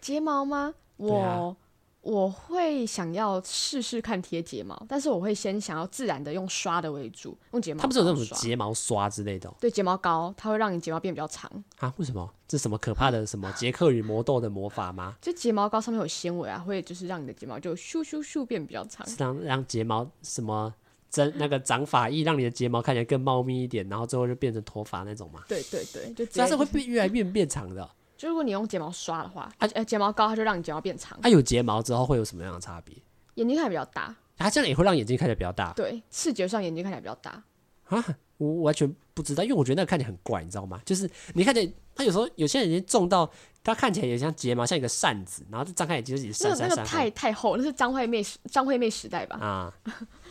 [0.00, 0.74] 睫毛吗？
[0.96, 1.56] 我。
[2.02, 7.80] 我会想要试试看贴睫毛，但是我会先想要自然的用刷的为主，用睫毛。
[7.80, 9.56] 它不是有那种睫毛刷之类的喔？
[9.60, 11.48] 对，睫毛膏，它会让你睫毛变比较长。
[11.78, 11.94] 啊？
[11.98, 12.28] 为什么？
[12.48, 15.16] 这是什么可怕的什么杰克与魔豆的魔法吗？
[15.22, 19.08] 就睫毛膏上面有纤维啊，会就是让你的睫毛就咻咻咻变比较长。
[19.08, 20.74] 是让让睫毛什么
[21.08, 25.44] 增那个长发液，让你的睫毛看起来更茂密一点，然后最后就变成脱发那种吗？
[25.46, 27.88] 对对对，就它是会变越来越变长的。
[28.22, 31.18] 就如果你用睫毛刷的话，啊，呃，睫毛膏它就让你睫毛变长。
[31.20, 32.94] 它、啊、有睫毛之后会有什么样的差别？
[33.34, 34.14] 眼睛看起来比较大。
[34.36, 35.72] 它、啊、这样也会让眼睛看起来比较大。
[35.72, 37.42] 对，视觉上眼睛看起来比较大。
[37.88, 40.80] 啊，我完全不知道，因为我觉得那个看起来很怪，你知道吗？
[40.84, 43.28] 就是你看起来，它有时候有些人已经重到
[43.64, 46.68] 它看起来也像睫毛，像一个扇子，然后就张开眼睛就是扇扇扇。
[46.68, 49.36] 那个太太厚，那是张惠妹张惠妹时代吧？
[49.40, 49.74] 啊，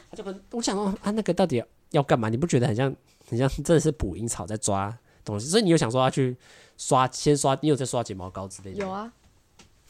[0.09, 2.29] 他 就很，我想说啊，那个到底要干嘛？
[2.29, 2.95] 你不觉得很像
[3.29, 5.47] 很像真的是捕蝇草在抓东西？
[5.47, 6.37] 所以你有想说要去？
[6.77, 8.77] 刷先刷，你有在刷睫毛膏之类的？
[8.77, 9.13] 有啊，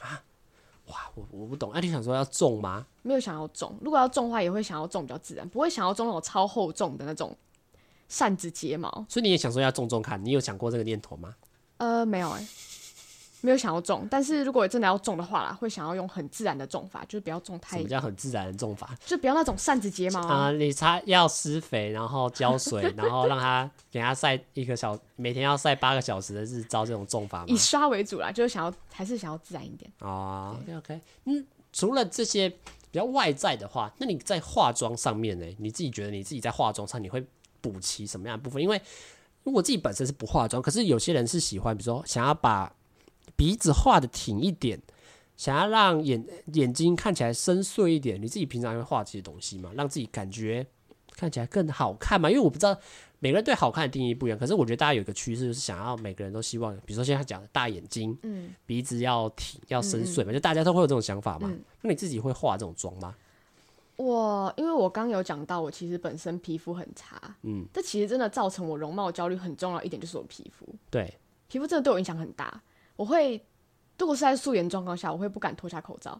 [0.01, 0.21] 啊，
[0.87, 2.85] 哇，我我不懂，那、啊、你想说要重吗？
[3.01, 7.33] 没有想要重，如果要重的话，也会想要重比较自然，不会想要重那种超厚重的那种
[8.09, 8.89] 扇子睫毛。
[9.07, 11.33] 所以你也想说要重重看，你有想过这个念头吗？
[11.77, 12.47] 呃，没有哎、欸。
[13.41, 17.77] 没有想要种，但是如果真的要种的话啦，会想要用很自然的种法，就是不要种太。
[17.77, 18.95] 什么叫很自然的种法？
[19.03, 20.51] 就不要那种扇子睫毛啊、呃！
[20.53, 27.45] 你擦要施肥，然后浇水，然后让它给它晒一个小，每天要晒八个小时的日照，这种种法吗？
[27.47, 30.55] 以刷为主啦，就是想要还是想要自然一点哦。
[30.61, 35.45] OK OK，嗯，除了这些比较外在的话，那你在化妆上面呢？
[35.57, 37.25] 你自己觉得你自己在化妆上你会
[37.59, 38.61] 补齐什么样的部分？
[38.61, 38.79] 因为
[39.43, 42.71] 如果自己本身是不化妆，可是有些人是喜欢，比如说想要把。
[43.41, 44.79] 鼻子画的挺一点，
[45.35, 46.23] 想要让眼
[46.53, 48.21] 眼睛看起来深邃一点。
[48.21, 49.71] 你自己平常会画这些东西吗？
[49.73, 50.63] 让自己感觉
[51.09, 52.29] 看起来更好看吗？
[52.29, 52.77] 因为我不知道
[53.17, 54.37] 每个人对好看的定义不一样。
[54.37, 61.49] 可是我觉得大家有一个趋势，就是想要每个人都希望，比如说现在讲的大眼睛，嗯，鼻子要挺要深邃嘛，就大家都会有这种想法嘛。
[61.51, 63.15] 嗯、那你自己会画这种妆吗？
[63.95, 71.11] 我因为我刚有讲到，我其实本身皮肤很差，嗯，这其实真的造成我容貌焦虑很重要一点，就是我皮肤，对，
[71.47, 72.61] 皮肤真的对我影响很大。
[73.01, 73.43] 我会，
[73.97, 76.11] 如果是在素颜状况下，我会不敢脱下口罩，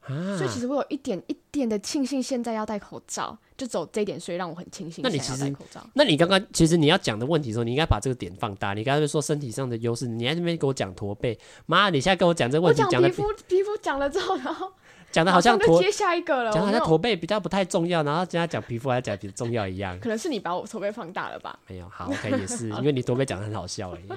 [0.00, 5.02] 啊、所以其实我有一点一点的庆幸，现在要戴口罩，就走这一点，所以让我很庆幸。
[5.02, 5.54] 那你其实，
[5.92, 8.72] 那你刚刚其实你要讲的问题的时候，你应该把这个点放大。
[8.72, 14.72] 你刚才说身体上的优势，你在那边给我讲驼背，妈，你现在跟我讲这个问题，讲皮肤皮肤讲了之后，然后
[15.12, 19.98] 讲的好像驼接下一个了，讲好像驼背比较不太重要，然后现在讲皮肤还讲比较重要一样。
[20.00, 21.58] 可能是你把我驼背放大了吧？
[21.68, 24.08] 没有，好，OK，也是 因为你驼背讲的很好笑而已。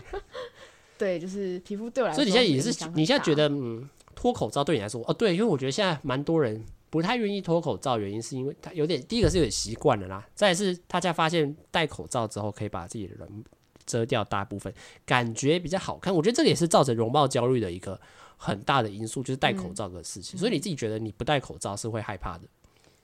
[1.04, 2.16] 对，就是皮肤对我来说。
[2.16, 13.44] 所以你现在也是，你现在觉得嗯，脱口罩对你来说哦，对，因为我觉得现在蛮多人不太愿意脱口罩，原因是因为他有点第一个是有点习惯了啦，再是大家发现戴口罩之后可以把自己的人
[13.86, 14.74] 遮掉大部分，
[15.06, 16.16] 感觉比较好看。
[16.16, 18.00] 我觉得这个也是造成容貌焦虑的一个
[18.38, 20.38] 很大的因素，就是戴口罩的事情。
[20.38, 22.48] 嗯、所以你自己觉得你不戴口罩是会害怕的？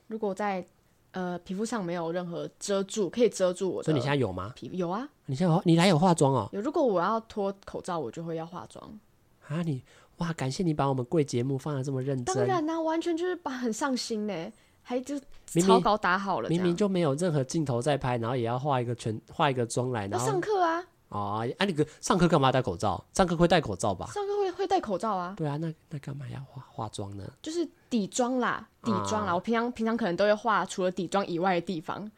[0.08, 0.66] 如果在
[1.12, 3.86] 呃皮肤上没有任何遮住，可以遮住我的。
[3.86, 4.54] 所以你现在有吗？
[4.56, 6.50] 皮有啊，你现在有，你来有化妆哦。
[6.52, 9.00] 有，如果我要脱口罩，我就会要化妆。
[9.48, 9.84] 啊，你
[10.18, 12.36] 哇，感谢你把我们贵节目放得这么认真。
[12.36, 20.84] 当然啦、啊，完全就是把很上心呢，还就草稿打好了明明，明明就没有任何镜头在拍，然后也要化一个全化一个妆来，然后上课啊。
[21.10, 23.04] 哦，啊，你个上课干嘛戴口罩？
[23.14, 24.08] 上课会戴口罩吧？
[24.08, 25.36] 上课会会戴口罩啊。
[25.38, 27.24] 对啊，那那干嘛要化化妆呢？
[27.42, 29.34] 就是底妆啦，底妆啦。
[29.34, 32.10] 啊、我平常平常可能都会化除了底妆以外的地方，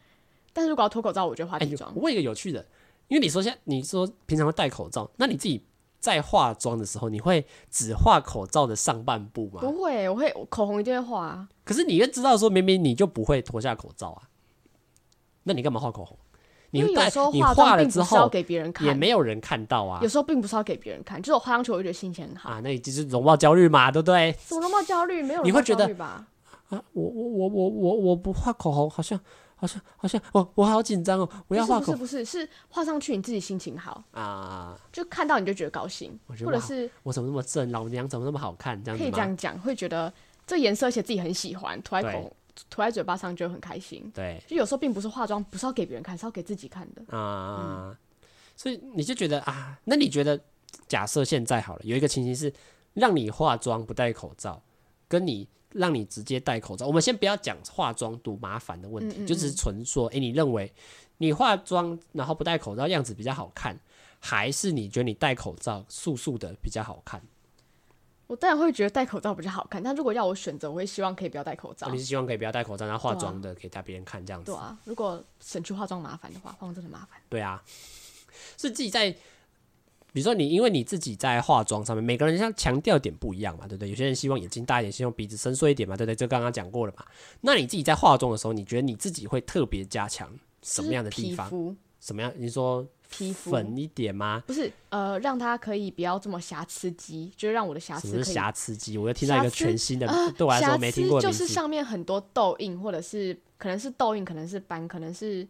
[0.53, 1.91] 但是如果要脱口罩，我就化底妆。
[1.93, 2.65] 我问一个有趣的，
[3.11, 5.61] 因为你说现在你说平常会戴口罩，那你自己
[5.99, 9.59] 在化妆的时候，你会只画口罩的上半部吗？
[9.59, 11.49] 不会，我会口红一定会画啊。
[11.65, 14.31] 可是你会知道说，明明你就不会脱下口罩啊，
[15.43, 16.17] 那你干嘛画口红？
[16.71, 19.99] 因为有时候化妆并不是要给别人看，也没有人看到啊。
[20.01, 22.61] 有时候并不是要给别人看，就是我化上去，我就觉得心情很好啊。
[22.63, 24.33] 那你就是容貌焦虑嘛，对不对？
[24.39, 25.21] 什么容貌焦虑？
[25.21, 26.25] 没有，你会觉得啊，
[26.69, 29.19] 我我我我我我不画口红，好像
[29.61, 31.97] 好像好像，我我好紧张哦，我要画口红。
[31.99, 40.11] 不是不是，是画上去你自己心情好啊，就看到你就觉得高兴，或者是我怎么那么正，老娘怎么那么好看，这样子可以这样讲，会觉得
[40.47, 42.35] 这颜色而且自己很喜欢，涂在口。
[42.69, 47.87] 涂在嘴巴上就很开心，对，就有时候并不是化妆，不是要给别人看，是要给自己看的啊。
[47.89, 47.97] 嗯、
[48.57, 50.39] 所以你就觉得啊，那你觉得，
[50.85, 52.53] 假设现在好了，有一个情形是
[52.93, 54.61] 让你化妆不戴口罩，
[55.07, 60.71] 跟你让你直接戴口罩，我们先不要讲化妆多麻烦的问题，嗯嗯嗯，就只是纯说，诶、欸，你认为
[61.17, 63.79] 你化妆然后不戴口罩样子比较好看，
[64.19, 67.21] 还是你觉得你戴口罩素素的比较好看？
[68.27, 71.89] 我当然会觉得戴口罩比较好看，但如果要我选择，我会希望可以不要戴口罩。
[71.89, 74.53] 你是希望可以不要戴口罩，然后化妆的给大别人看这样子？
[74.53, 77.19] 对啊，如果省去化妆麻烦的话，化妆真的麻烦。
[77.27, 77.61] 对啊，
[78.57, 79.13] 是自己在，
[80.13, 83.89] 比如说你，因为你自己在化妆上面，每个人像强调点不一样嘛，对不对？
[83.89, 86.15] 有些人希望眼睛大一点，希望鼻子深邃一点嘛，对不对？
[86.15, 87.05] 这刚刚讲过了嘛。
[87.41, 90.29] 那你自己在化妆的时候，你觉得你自己会特别加强
[90.61, 91.49] 什么样的地方？
[91.99, 92.31] 什么样？
[92.37, 92.87] 你说？
[93.13, 94.41] 皮肤粉一点吗？
[94.47, 98.07] 不是，呃，让它可以不要这么瑕疵肌，就是让我的瑕疵。
[98.07, 98.97] 什么是瑕疵肌？
[98.97, 101.19] 我又听到一个全新的，对我来说没听过。
[101.19, 105.45] 就是上面很多痘印，或者是可能是痘印，可能是斑，可能是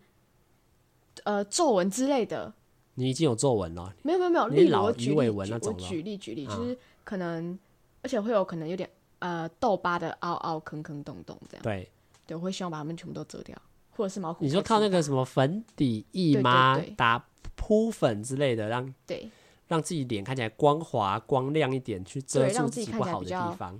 [1.24, 2.52] 呃皱纹之类的。
[2.96, 3.94] 你已经有皱纹了？
[4.04, 7.58] 没有没有没有，你例如我举例我举例举例，就是可能，
[8.02, 11.64] 而且会有可能有点呃痘疤的凹凹坑坑洞洞这样。
[11.64, 11.90] 对
[12.28, 13.56] 对，我会希望把它们全部都遮掉，
[13.92, 14.46] 或者是毛孔。
[14.46, 16.82] 你说靠那个什么粉底液吗？
[16.96, 17.26] 打。
[17.64, 19.30] 铺粉之类的，让对
[19.68, 23.80] 让自己脸看起来光滑光亮一点，去遮住自己不好的地方，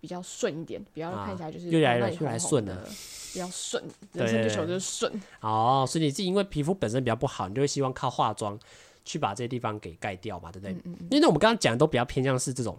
[0.00, 2.84] 比较顺一点，比较看起来就是越来越越来顺了，
[3.32, 3.82] 比较顺，
[4.14, 5.12] 人生追求就是顺。
[5.40, 8.58] 哦，所以你自己因为皮肤本身比较不好，你就会希望靠化妆
[9.04, 10.72] 去把这些地方给盖掉嘛，对不对？
[10.84, 12.78] 嗯嗯，因为我们刚刚讲的都比较偏向是这种。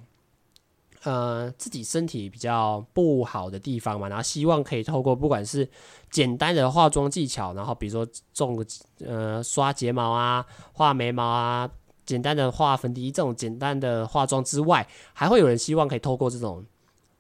[1.04, 5.66] 呃，自己身体比较不好的地方嘛，然后希望可以透过不管是
[6.12, 8.66] 简单的化妆技巧，然后比如说种个
[9.06, 11.70] 呃刷睫毛啊、画眉毛啊、
[12.06, 16.66] 简单的画粉底这种简单的化妆之外，还会有人希望可以透过这种。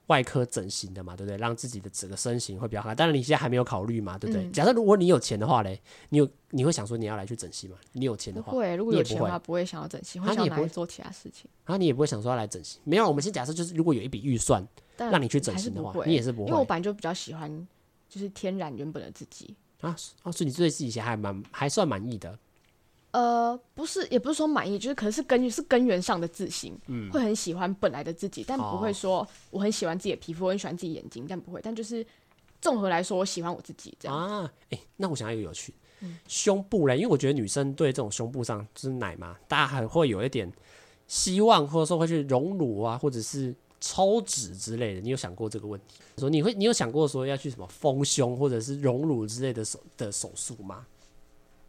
[0.09, 1.37] 外科整形的嘛，对不对？
[1.37, 2.93] 让自己的整个身形会比较好。
[2.93, 4.43] 当然你现在还没有考虑嘛，对不对？
[4.45, 7.77] 嗯、假设如果你有钱的话嘞，你有你会想说你要来去整形吗？
[7.93, 8.75] 你有钱的话，会。
[8.75, 11.49] 如果有钱的话，不会想要整形，会想要来做其他事情。
[11.65, 12.81] 然后你也不会想说要来整形。
[12.83, 14.67] 没有，我们先假设就是如果有一笔预算
[14.97, 16.47] 让你去整形的话，你也是不会。
[16.47, 17.67] 因为我本来就比较喜欢
[18.09, 22.37] 就是天然原本的自己啊，哦，所以你对自己现在还蛮还算满意的。
[23.11, 32.05] 呃，不是，也不是说满意，就是可能是根是根源上的自信，嗯，会很喜欢本来的自己，但不会说我很喜欢自己的皮肤，我很喜欢自己眼睛，但不会，但就是
[32.61, 34.51] 综合来说，我喜欢我自己这样啊。
[34.69, 40.51] 哎、欸，那我想要一个有趣，嗯、胸部嘞，因为我觉得女生对这种胸部上就是奶嘛，大家还会有一点
[41.07, 45.01] 希望，或者说会去隆乳啊，或者是抽脂之类的。
[45.01, 45.97] 你有想过这个问题？
[46.17, 50.85] 说你会，你有想过说要去什么丰胸或者是隆乳之类的手的手术吗？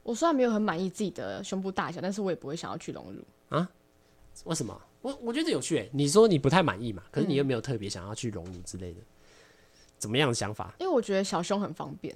[0.02, 3.68] 我虽然没有很满意自己的胸部大小，但是我也不会想要去隆乳啊？
[4.44, 4.80] 为什么？
[5.02, 5.90] 我我觉得有趣诶。
[5.92, 7.02] 你说你不太满意嘛？
[7.10, 9.06] 可是你又没有特别想要去隆乳之类的，嗯、
[9.98, 10.74] 怎么样的想法？
[10.78, 12.14] 因为我觉得小胸很方便。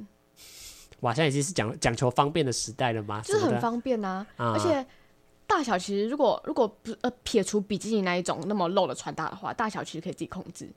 [1.01, 3.21] 哇，现在已经是讲讲求方便的时代了吗？
[3.23, 4.87] 就是很方便啊，啊而且
[5.47, 10.71] 大小其实如果如果不呃撇除比基尼那一种那么露的穿搭的话，大小其实可以自己控制。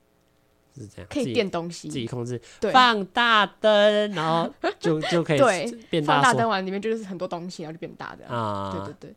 [0.78, 5.38] 是这样，可以变东西，自己控制，对，放大灯，然后就 就可以
[5.90, 6.14] 变大。
[6.14, 8.72] 放大灯完里面就是很多东西，然后就变大的啊。
[8.72, 9.14] 对对对，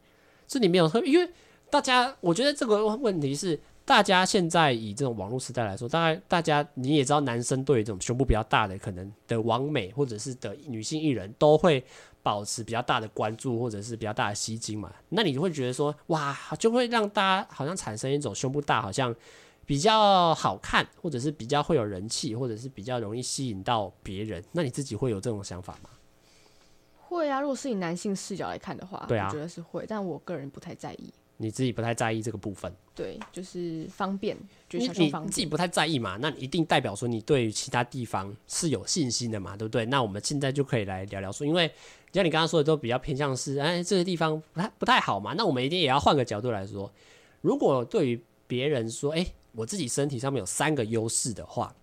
[0.47, 1.30] 这里面有特别，因为
[1.69, 11.84] 大家，我觉得这个问题是，大家现在以这种网络时代来说，大概大家你也知道，男生对于这种胸部比较大的可能的网美或者是的女性艺人都会
[12.24, 14.91] 保持比较大的关注，或者是比较大的吸睛嘛。
[15.10, 19.15] 那你就会觉得说，哇，就会让大家好像产生一种胸部大好像
[19.71, 24.43] 比较好看，或者是比较会有人气，或者是比较容易吸引到别人。
[24.51, 25.89] 那你自己会有这种想法吗？
[26.99, 31.13] 会啊，如果是以男性视角来看的话，对啊，我觉得是会，但我个人不太在意。
[31.38, 36.17] 你自己不太在意这个部分，对，就是方便，就是小方便，你自己不太在意嘛？
[36.17, 39.55] 那一定代表说你对于其他地方是有信心的嘛？
[39.55, 39.86] 对不对？
[39.86, 41.71] 那我们现在就可以来聊聊说，因为
[42.12, 45.34] 像你刚刚说的，都比较偏向是，哎，这个地方不太不太好嘛？
[45.38, 46.91] 那我们一定也要换个角度来说，
[47.39, 51.75] 如果对于别人说，哎，我自己身体上面有三个优势的话。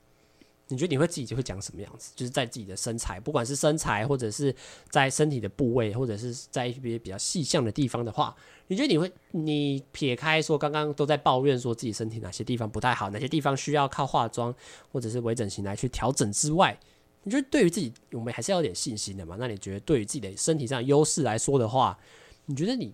[0.71, 2.13] 你觉得你会自己就会讲什么样子？
[2.15, 4.55] 就是在自己的身材，不管是身材，或者是
[4.91, 14.55] 在身体的部位，或者是在一些比较细项的地方的话，你觉得你会，你撇开说刚刚都在抱怨说自己身体哪些地方不太好，哪些地方需要靠化妆
[14.93, 16.79] 或者是微整形来去调整之外，
[17.23, 19.37] 你觉得对于自己我们还是要有点信心的嘛？
[19.39, 21.99] 那你觉得对于自己的身体上优势来说的话，
[22.45, 22.93] 你觉得你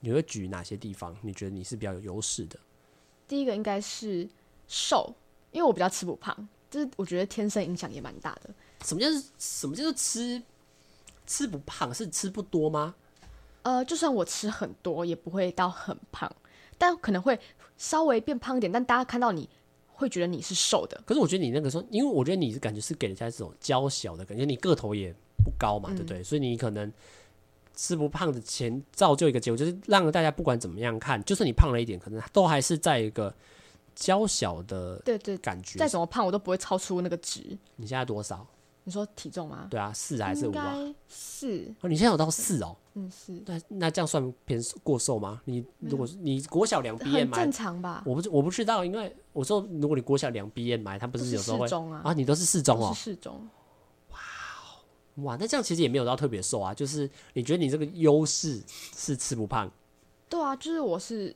[0.00, 1.16] 你会举哪些地方？
[1.22, 2.58] 你觉得你是比较有优势的？
[3.28, 4.28] 第一个应该是
[4.68, 5.14] 瘦，
[5.52, 6.48] 因为我比较吃不胖。
[6.68, 8.50] 就是我觉得天生影响也蛮大的。
[8.84, 9.06] 什么叫
[9.38, 10.42] 什么叫做吃
[11.26, 11.94] 吃不胖？
[11.94, 12.94] 是吃不多吗？
[13.62, 16.30] 呃，就算我吃很多，也不会到很胖，
[16.76, 17.38] 但可能会
[17.78, 18.70] 稍微变胖一点。
[18.70, 19.48] 但大家看到你
[19.86, 21.00] 会觉得你是瘦的。
[21.06, 26.18] 可是我觉得你那个时候，因为我觉得你是感觉是给人家这种娇小的感觉，你个头也不高嘛，对不对？
[26.18, 26.92] 嗯、所以你可能
[27.76, 33.32] 吃不胖的前造就一个结果，就是让大家不管怎么样看，就算你胖了一点，可能都还是在一个。
[33.98, 37.40] 娇小的对对感觉，再怎么胖我都不会超出那个值。
[37.76, 38.46] 你现在多少？
[38.84, 39.68] 你说体重吗？
[39.70, 40.76] 对啊，四还是五啊？
[41.08, 41.64] 四。
[41.80, 42.76] 哦，你现在有到四哦？
[42.92, 43.42] 嗯，是。
[43.46, 45.40] 那那这样算偏过瘦吗？
[45.46, 48.02] 你如果是你国小两 BMI 正常吧？
[48.04, 52.02] 我不我不知道，因为我说如果你国小两 BMI，它不是有时候会啊？
[52.04, 52.92] 啊，你都是适中哦？
[52.94, 53.48] 适中。
[55.16, 56.72] 哇哇，那这样其实也没有到特别瘦啊。
[56.72, 59.70] 就是你觉得你这个优势是吃不胖？
[60.28, 61.34] 对啊，就是我是。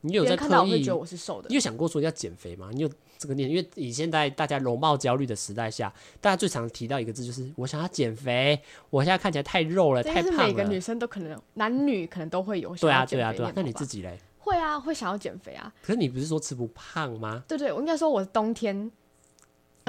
[0.00, 0.70] 你有在刻意？
[0.70, 1.48] 会觉得我是瘦的。
[1.48, 2.70] 你有想过说要减肥吗？
[2.72, 3.50] 你有这个念？
[3.50, 8.60] 因为以现在大家容貌焦虑的时代下，大家最常提到一个字就是我想要减肥。
[8.90, 10.46] 我现在看起来太肉了，太胖了。
[10.46, 12.76] 每个女生都可能，男女可能都会有。
[12.76, 13.52] 对啊，对啊，对啊。
[13.56, 14.16] 那你自己嘞？
[14.38, 15.74] 会啊，会想要减肥啊。
[15.82, 17.42] 可是你不是说吃不胖吗？
[17.48, 18.88] 对对，我应该说我冬天，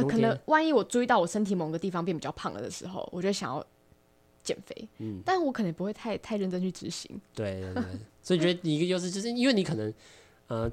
[0.02, 3.66] 呃，可能万一我注意到我身体某个地方变比较胖了的时候，我就想要
[4.44, 4.90] 减肥。
[4.98, 7.20] 嗯，但我可能不会太太认真去执行。
[7.34, 7.84] 对对对。
[8.22, 9.94] 所以觉得你一个优势就是因为你可能，
[10.48, 10.72] 呃，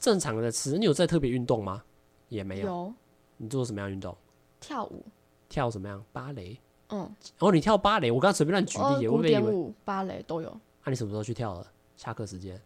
[0.00, 1.82] 正常的吃，你有在特别运动吗？
[2.28, 2.66] 也没有。
[2.66, 2.94] 有。
[3.36, 4.16] 你做什么样运动？
[4.60, 5.04] 跳舞。
[5.48, 6.04] 跳什么样？
[6.12, 6.58] 芭蕾。
[6.88, 7.08] 嗯。
[7.38, 10.48] 哦，你跳芭蕾，我刚刚随便乱举例，古典舞、芭蕾都有。
[10.84, 11.66] 那、啊、你什么时候去跳了？
[11.96, 12.60] 下课时间。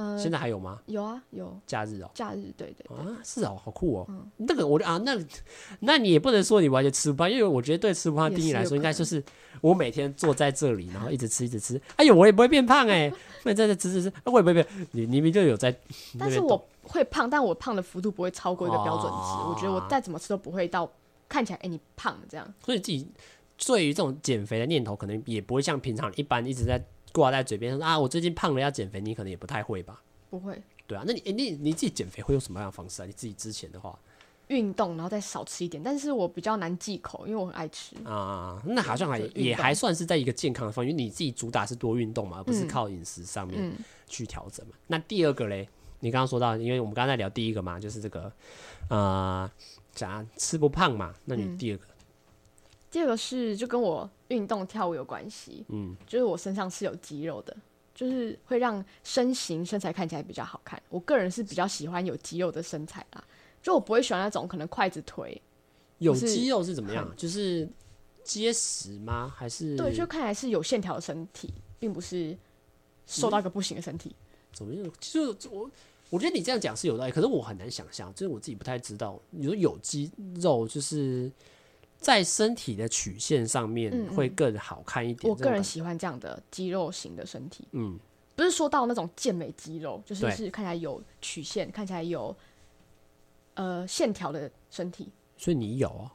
[0.00, 0.80] 呃，现在还有吗？
[0.86, 1.54] 有啊，有。
[1.66, 2.10] 假日哦、喔。
[2.14, 2.96] 假日，对对，对。
[2.96, 4.08] 啊，是哦、喔，好酷哦。
[4.38, 5.18] 那个我啊，那
[5.80, 9.22] 那你也不能说你完全吃不胖，因为我觉得对吃不胖的定义来说，应该就是
[9.60, 11.78] 我每天坐在这里，然后一直吃，一直吃。
[11.96, 13.10] 哎呦，我也不会变胖哎、欸，
[13.42, 14.66] 不能在这吃吃吃，我也不会变。
[14.92, 15.76] 你你明明就有在。
[16.18, 19.08] 但是我会胖，但我胖的幅度不会超过一个标准值。
[19.10, 20.90] 哦、我觉得我再怎么吃都不会到
[21.28, 22.54] 看起来哎、欸、你胖这样。
[22.64, 23.06] 所以自己
[23.66, 30.02] 对于这种减肥的念头，可能也不会像平常一般一直在挂在嘴边说啊，我最近胖了要减肥，你可能也不太会吧。
[30.28, 33.06] 不会，对啊，那你你你自己减肥会用什么样的方式啊？
[33.06, 33.98] 你自己之前的话，
[34.46, 38.62] 运动，然后再少吃一点，但是我比较难忌口，因为我很爱吃啊。
[38.64, 43.72] 那好像还也还算是在一个健康的方面，因为你自己主打是多运动嘛，而不是靠饮食上面
[44.06, 44.72] 去调整嘛。
[44.74, 45.68] 嗯嗯、那第二个嘞，
[45.98, 48.32] 你刚刚说到，因为我们刚才在聊第一个嘛，就是这个
[48.88, 49.50] 啊，
[49.92, 51.12] 讲、呃、吃不胖嘛。
[51.24, 51.89] 那你第二个，嗯、
[52.90, 57.56] 第二个是就跟我运动跳舞有关系，嗯，就是我身上是有肌肉的。
[57.92, 60.80] 就是会让身形身材看起来比较好看。
[60.88, 63.22] 我个人是比较喜欢有肌肉的身材啦，
[63.62, 65.38] 就我不会喜欢那种可能筷子腿。
[65.98, 67.06] 有肌肉是怎么样？
[67.06, 67.68] 嗯、就是
[68.24, 69.30] 结实吗？
[69.36, 72.34] 还是对，就看起来是有线条的身体，并不是
[73.06, 74.08] 瘦到一个不行的身体。
[74.08, 74.24] 嗯、
[74.54, 74.90] 怎么样？
[74.98, 75.70] 就我
[76.08, 79.20] 我觉得你这样讲是有道理，可是我很难想象，就是我自己不太知道。
[79.28, 81.30] 你说有肌肉就是。
[82.00, 85.30] 在身体的曲线上面会更好看一点。
[85.30, 87.68] 我个人喜欢这样的肌肉型的身体。
[87.72, 87.98] 嗯，
[88.34, 92.34] 不是说到那种健美肌肉，就是是看起来有曲线，看起来有
[93.52, 95.10] 呃线条的身体。
[95.36, 96.10] 所以你有啊？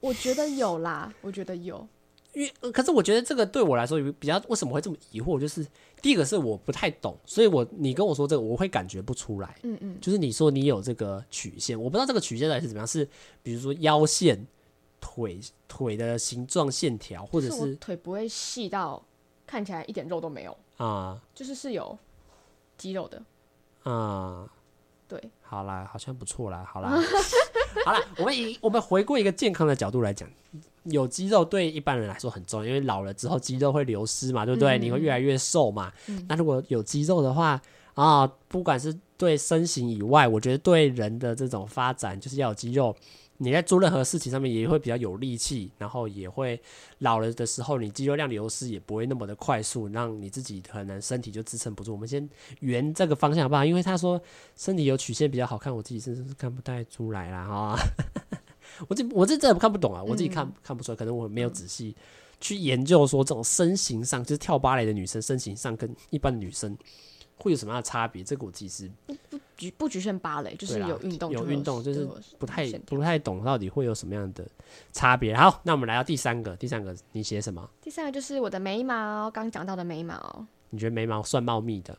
[0.00, 1.88] 我觉得有啦，我觉得有。
[2.34, 5.40] 因为可是我觉得这个对我来说比较为什么会这么疑惑？
[5.40, 5.66] 就是
[6.02, 9.56] 第一个是我不太懂，所以我你跟我说这个我会感觉不出来。
[9.62, 13.08] 嗯嗯，就是你说你有这个曲线，我不知道这个曲线到底是怎么样，是
[13.42, 14.46] 比如说腰线。
[15.00, 19.02] 腿腿的形状线条，或者是腿不会细到
[19.46, 21.98] 看起来一点肉都没有啊，就是是有
[22.76, 23.22] 肌肉的。
[23.82, 24.46] 啊，
[25.08, 26.90] 对，好啦，好像不错啦，好啦，
[27.84, 30.28] 好啦，我们以我们回顾一个健康的角度来讲，
[30.84, 34.78] 有肌肉对一般人来说很重要，因为老了之后肌肉会流失嘛，对不对？
[34.78, 35.92] 嗯、你会越来越瘦嘛。
[36.08, 37.60] 嗯、那如果有肌肉的话
[37.94, 42.94] 啊，不管是对身形以外，我觉得对人的这种发展，就是要有肌肉。
[43.42, 46.60] 你在做任何事情上面也会比较有力气，然后也会
[46.98, 51.90] 老了的时候，你肌肉量流失也不会那么的快速，让你自己可能身体就支撑不住。
[51.92, 52.28] 我们先
[52.60, 53.64] 圆这个方向好不好？
[53.64, 54.20] 因为他说
[54.56, 57.78] 身体有曲线比较好看，我自己真的是看不太出来啦哈。
[58.88, 61.96] 我这我这真的看不懂啊，我自己看看不出来，可能我没有仔细
[62.42, 66.76] 去研究说这种身形上，就是跳芭蕾的女生身形上跟一般的女生。
[67.40, 68.22] 会有什么样的差别？
[68.22, 72.06] 这个我自己是不不局不局限芭蕾，就是有运动有运动，就是
[72.38, 74.46] 不太不太懂到底会有什么样的
[74.92, 75.34] 差别。
[75.34, 77.68] 好，那我们来到第三个，第三个你写什么？
[77.80, 80.46] 第三个就是我的眉毛，刚讲到的眉毛。
[80.68, 81.96] 你觉得眉毛算茂密的？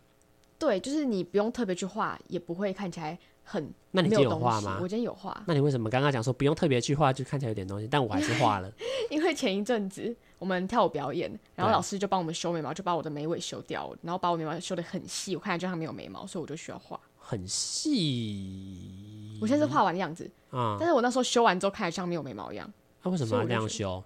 [0.57, 3.73] 对，就是你不用特别去画，也不会看起来很。
[3.91, 4.79] 那你今天有画吗？
[4.81, 5.43] 我今天有画。
[5.45, 7.87] 那你为什么刚刚讲说不用特别去画，就看起来有点东西？
[7.87, 8.71] 但我还是画了。
[9.09, 10.15] 因为前一阵子。
[10.41, 19.37] 我们跳舞表演，然后老师就帮我们修眉毛，就把我的眉尾修掉了，然后把我眉毛修的很细，我看起来就像没有眉毛，所以我就需要画很细。
[19.39, 22.67] 我现在是画完的样子啊，但是我那时候修完之后，看起来像没有眉毛一样。
[23.03, 24.03] 他为什么要那样修？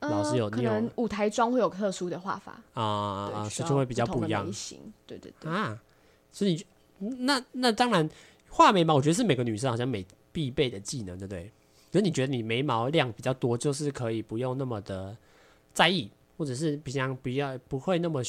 [0.00, 4.50] 老师有可能舞台妆会有特殊的画法啊啊，所以就会比较不一样。
[5.06, 5.78] 对对对啊，
[6.32, 6.64] 所以
[6.98, 8.08] 那那当然
[8.48, 11.52] 画眉毛，我觉得是每个女生好像每必备的技能，对不对？
[11.92, 15.16] 可是你觉得你眉毛量比较多，就是可以不用那么的
[15.72, 18.22] 在意，或者是比较比较不会那么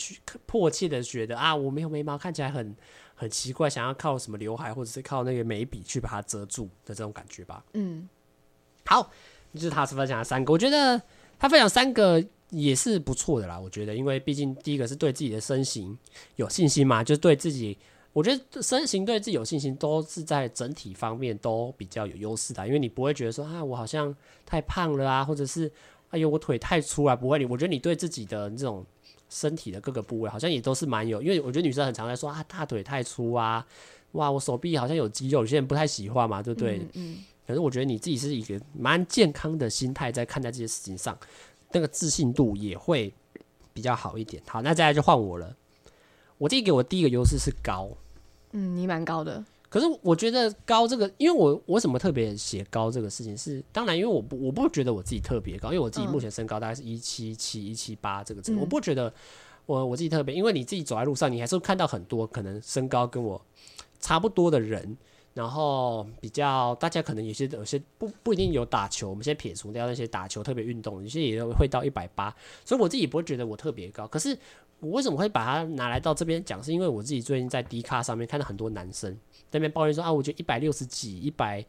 [0.45, 2.75] 迫切的觉得啊，我没有眉毛看起来很
[3.15, 7.63] 很奇怪，想要靠什么刘海或者是靠那个眉笔去把它遮住的这种感觉吧？
[7.73, 8.07] 嗯，
[8.85, 9.11] 好，
[9.53, 11.01] 就是他分享了三个，我觉得
[11.37, 13.59] 他分享三个也是不错的啦。
[13.59, 15.97] 我觉得，因为毕竟第一个是对自己的身形
[16.37, 17.77] 有信心嘛，就是对自己。
[18.11, 24.13] 我觉得身形对自己有信心，都是在整体方面都比较有优势的，因为你不会觉得说啊，我好像
[24.45, 25.71] 太胖了啊，或者是
[26.09, 27.37] 哎呦，我腿太粗啊，不会。
[27.37, 28.83] 你我觉得你对自己的这种
[29.29, 33.65] 身体的各个部位，好像也都是蛮有，因为我觉得女生很常在说啊，大腿太粗啊，
[34.13, 36.79] 哇，我手臂好像有肌肉，有些人不太喜欢嘛，对不对？
[36.79, 37.17] 嗯，嗯。
[37.45, 41.17] 可是我觉得你自己是一个蛮健康的心态在看待这些事情上，
[41.71, 43.13] 那个自信度也会
[43.73, 44.41] 比较好一点。
[44.47, 45.55] 好，那再来就换我了。
[46.39, 47.87] 我自己给我第一个优势是高，
[48.53, 49.45] 嗯，你蛮高的。
[49.69, 59.13] 可是我觉得高这个，因为我我怎么特别写高这个事情是，当然因为我不我不觉得我自己特别高，因为我自己目前身高大概是一七七一七八这个我不觉得
[59.67, 63.39] 我我自己特别，因为你自己走在路上，你还是会看到很多可能身高跟我
[63.99, 64.97] 差不多的人。
[65.35, 72.35] 然后比较大家可能有些有些不不一定有打球，我们先撇除掉那些打球特别运动，有些也会到一百八，
[72.65, 74.07] 所以我自己不会觉得我特别高。
[74.07, 74.37] 可是
[74.79, 76.63] 我为什么会把它拿来到这边讲？
[76.63, 79.13] 是因为我自己最近在 D 卡上面看到很多男生
[79.49, 81.65] 在那边抱怨说啊，我觉得一百六十几，一百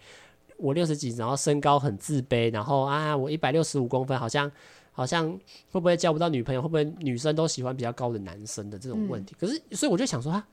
[0.57, 4.51] 我六十几，然后身高很自卑，然后啊我一百六十五公分，好像
[4.93, 5.29] 好像
[5.71, 6.63] 会不会交不到女朋友？
[6.63, 9.35] 会不会女生都喜欢比较高的男生的这种问题？
[9.35, 10.47] 嗯、可是所以我就想说啊，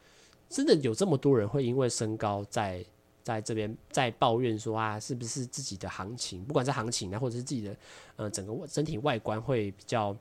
[0.50, 2.84] 真的有这么多人会因为身高在。
[3.24, 7.76] 在这边在抱怨说啊，是不是自己的行情，不管是行情啊，或者是自己的
[8.16, 10.16] 呃整个身体外观会比较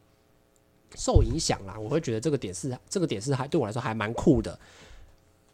[0.95, 1.77] 受影响啦。
[1.79, 4.59] 我会觉得这个点是这个点是还对我来说还蛮酷的。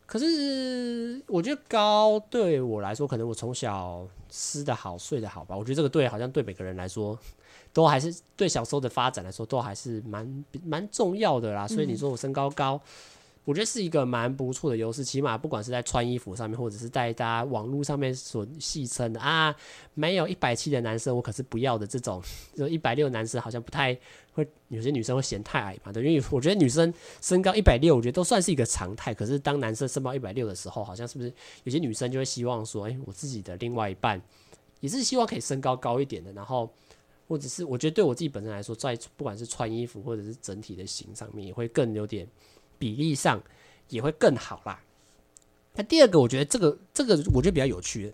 [0.04, 5.56] 可是我觉得高对我来说，可能我从小吃得好睡得好吧。
[5.56, 7.18] 我觉得这个对好像对每个人来说，
[7.72, 11.66] 都还是对小时候的发展来说，都还是蛮蛮重要的啦。
[11.66, 12.78] 所以你说我身高高。
[13.44, 19.52] 我觉得是一个蛮不错的优势，起码不管是在穿衣服上面，或者是在大家网络上面所戏称的啊，
[19.94, 22.22] 没有一百七的男生我可是不要的这种，
[22.54, 23.98] 就一百六的男生好像不太
[24.32, 29.12] 会，有些女生会嫌太矮嘛，对，因为我觉得女生身高一百六，我觉得都算是一个常态。
[29.12, 31.32] 可是当男生身高一百六的时候，好像是不是
[31.64, 34.22] 有些女生就会希望说，哎，我自己的另外一半
[34.78, 36.70] 也是希望可以身高高一点的，然后
[37.26, 42.24] 或者是我觉得对我自己本身来说，在不管是穿衣服或者是整体的型上面，也会更有点。
[42.82, 43.40] 比例上
[43.90, 44.82] 也会更好啦。
[45.74, 48.12] 那第二个，我觉得这个这个我觉得比较有趣的，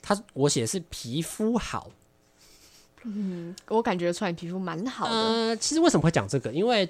[0.00, 1.90] 他我写的是皮肤好。
[3.02, 5.12] 嗯，我感觉出来皮肤蛮好的。
[5.12, 6.52] 呃，其实为什么会讲这个？
[6.52, 6.88] 因为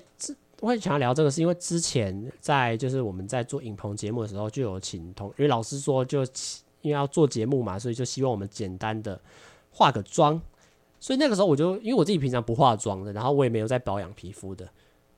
[0.61, 6.23] 我会想要聊这个，是因为之前在就是我们在做影棚节目的时候，就有请同，因为老师说就
[6.83, 9.19] 因为要做节目嘛，所以就希望我们简单的
[9.71, 10.39] 化个妆。
[11.01, 14.69] 所以那个时候我就因为我自己平常不化妆的，然后我也没有在保养皮肤的。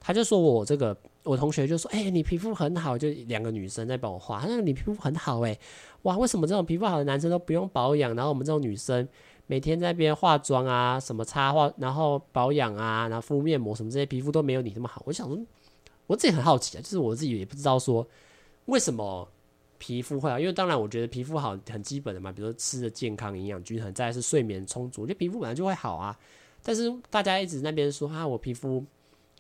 [0.01, 0.97] 他就说我这个，
[1.29, 4.41] 我同学就说，哎、你皮肤很好，就两个女生在帮我画。
[4.41, 5.57] 他说你皮肤很好，哎，
[6.03, 9.07] 哇，为什么这种皮肤好的男生都不用保养，然后我们这种女生
[9.47, 15.03] 每天在边化妆啊，什么擦化，然后保养啊，然后敷面膜什么这些，皮肤都没有你这么好。
[15.05, 15.39] 我想说，
[16.07, 18.07] 我自己很好奇啊，就是我自己也不知道说
[18.65, 19.29] 为什么
[19.77, 20.41] 皮肤会好？
[20.41, 26.19] 因为当然，我觉得皮肤好很基本的嘛，比如说吃的健康、营养均衡，再来是睡眠充足，我觉得皮肤本来就会好啊。
[26.63, 28.85] 但是大家一直那边说啊，我皮肤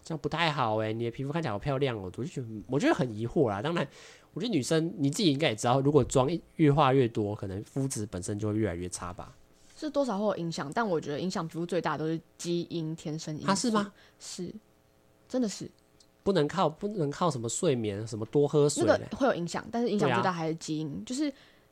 [0.09, 3.61] 这样不太好哎、欸，你的皮肤看起来好漂亮哦，我就觉得我觉得很疑惑啦。
[3.61, 3.87] 当然，
[4.33, 9.37] 我觉得女生你自己应该也知道，如果妆越化越多，可能肤质本身就会越来越差吧。
[9.77, 13.47] 是多少会有影响，但我觉得影响皮肤最大的都是基因天生因素。
[13.47, 13.93] 它、啊、是吗？
[14.19, 14.55] 是，
[15.29, 15.71] 真的是，
[16.23, 20.89] 不能靠不能靠什么睡眠，什么多喝水，那个会有影响，但是影响最大还是基因。
[20.89, 21.31] 啊、就是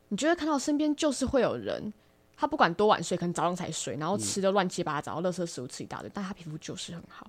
[0.08, 1.90] 你觉得看到身边就是会有人，
[2.36, 7.26] 他不管多晚睡，可能早上才睡，然后吃的乱七八糟，垃圾食物吃一大堆，但他皮肤就是很好。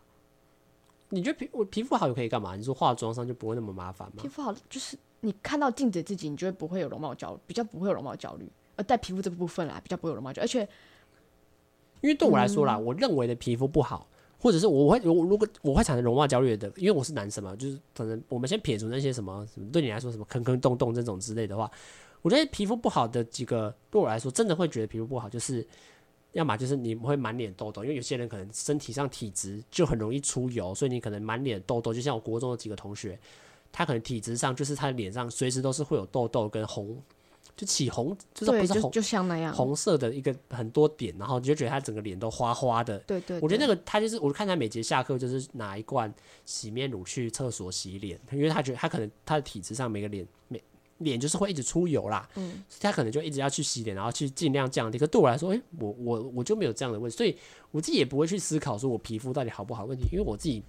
[1.09, 2.55] 你觉得皮我皮肤好又可以干嘛？
[2.55, 4.21] 你说化妆上就不会那么麻烦吗？
[4.21, 8.49] 皮肤好就是你看到镜子自己，你就会不会有容貌焦虑，比较不会有容貌焦虑。
[8.75, 10.59] 而在皮肤这部分啦，比较不会有容貌焦虑，而且，
[12.01, 21.71] 因为对我来说啦，嗯、我认为的皮肤不好，或者是我会我如果我会产生容貌焦虑的，因为我是男生嘛，就是可能我们先撇除那些什么什么对你来说什么坑坑洞洞这种之类的话，
[22.21, 25.65] 我觉得皮肤不好的几个对我来说真的会觉得皮肤不好，就是
[26.37, 33.19] 要么就是你会满脸痘痘，因为有些人可能身体上体质就很容易出油，所以你可能满脸痘痘，就像我国中的几个同学，
[33.71, 36.95] 他可能体质上就是他的脸上随时都是会有痘痘跟红。
[37.55, 42.99] 就起红，就是不是红，就，就像那样红色的一个很多点，然后你就觉得他整个脸都花花的。
[42.99, 46.13] 对，对对，我觉得那个他就是，我看他每节下课就是拿一罐
[46.45, 50.61] 洗面乳去厕所洗脸，因为他觉得他可能他的体质上每个脸每
[50.99, 54.97] 脸就是会一直出油啦，嗯，他可能就一直要去洗脸，然后去尽量降低。
[54.97, 57.35] 可对我来说，诶、欸，我我我就没有这样的问题，所以
[57.71, 60.63] 我自己也不会去思考说我皮肤到底好不好问题，因为我自己。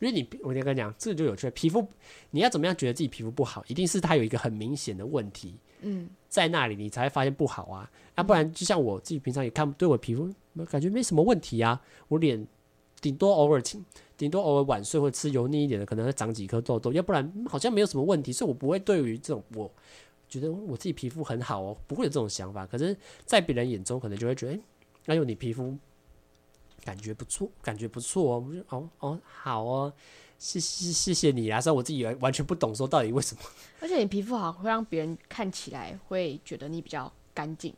[0.00, 1.48] 因为你，我跟你讲，这个就有趣。
[1.52, 1.86] 皮肤，
[2.30, 3.64] 你要怎么样觉得自己皮肤不好？
[3.68, 7.90] 一定是它有一个很明显的问题，嗯，在那里你才会发现不好啊。
[8.16, 10.28] 要、啊、不然，就像我自己平常也看，对我皮肤
[10.68, 11.80] 感觉没什么问题啊。
[12.08, 12.44] 我脸
[13.00, 13.62] 顶多偶尔，
[14.16, 16.92] 顶多偶尔晚睡或吃油腻一点的，可能会长几颗痘痘。
[16.92, 18.32] 要不然，好像没有什么问题。
[18.32, 19.70] 所以我不会对于这种，我
[20.28, 22.66] 觉得我自己皮肤很好哦，不会有这种想法。
[22.66, 24.60] 可是，在别人眼中，可能就会觉得，哎，
[25.06, 25.76] 哎呦，你皮肤。
[26.84, 28.64] 感觉不错，感觉不错哦。
[28.68, 29.90] 哦哦，好哦，
[30.38, 31.58] 谢谢谢谢你啊！
[31.58, 33.40] 虽然我自己完完全不懂，说到底为什么。
[33.80, 37.74] 而且你皮肤好，会让别人看起来会觉得你比较干净，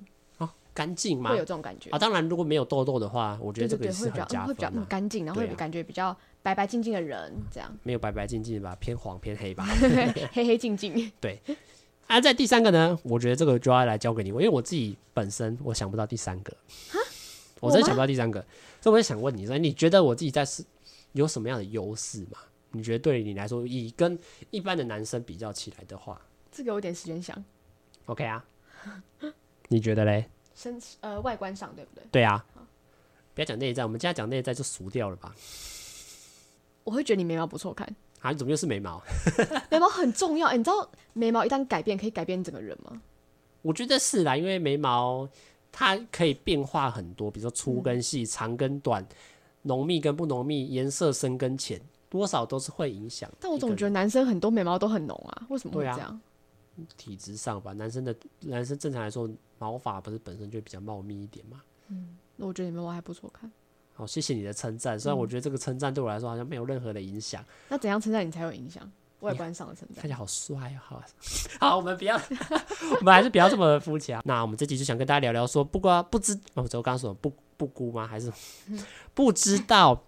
[0.76, 1.30] 干净吗？
[1.30, 1.98] 会有这种感觉啊。
[1.98, 7.74] 当然，如果没有痘痘的话，我觉得这个也是很加分，啊，会比较干净，然后会感觉比较白白净净的人这样。
[7.82, 9.64] 没有白白净净吧，偏黄偏黑吧，
[10.32, 11.10] 黑黑净净。
[11.20, 11.40] 对。
[12.06, 16.54] 啊，在第三个呢，我觉得这个就要来交给你，因为我自己本身我想不到第三个。
[17.60, 18.38] 我真想不到第三个，
[18.82, 20.62] 所以我也想问你说，你觉得我自己在是
[21.12, 22.38] 有什么样的优势吗？
[22.72, 24.16] 你觉得对你来说，以跟
[24.50, 26.20] 一般的男生比较起来的话，
[26.52, 27.42] 这个有点时间想。
[28.04, 28.44] OK 啊，
[29.68, 30.26] 你觉得嘞？
[30.56, 32.02] 身呃外观上对不对？
[32.10, 32.44] 对啊，
[33.34, 35.32] 不要讲内在，我们现在讲内在就俗掉了吧。
[36.82, 37.86] 我会觉得你眉毛不错看
[38.20, 39.00] 啊，你怎么又是眉毛？
[39.70, 43.00] 眉毛很重要，欸，你知道眉毛一旦改变可以改变整个人吗？
[43.62, 45.28] 我觉得是啦，因为眉毛。
[45.78, 49.06] 它可以变化很多，比如说粗跟细、嗯、长跟短、
[49.62, 51.78] 浓密跟不浓密、颜色深跟浅，
[52.08, 53.30] 多少都是会影响。
[53.38, 56.18] 但我总觉得男生很多眉毛都很浓啊，为什么会这样？
[56.76, 61.62] 啊、体质上吧，男生的男生正常来说毛发不是本身就比较茂密一点嘛。
[61.88, 63.50] 嗯，那我觉得你们毛还不错看。
[63.94, 64.98] 好，谢谢你的称赞。
[64.98, 67.46] 虽然我觉得这个称赞对我来说好像没有任何的影响、嗯。
[67.70, 68.90] 那怎样称赞你才有影响？
[69.20, 70.78] 外观上的称赞，看起来好帅啊！
[70.84, 71.02] 好，
[71.58, 72.20] 好，我们不要，
[73.00, 74.20] 我们还是不要这么肤浅。
[74.26, 78.06] 那我们这集就想跟大家聊聊说，不过不知，我刚刚说不不估吗？
[78.06, 78.30] 还是
[79.14, 80.04] 不知道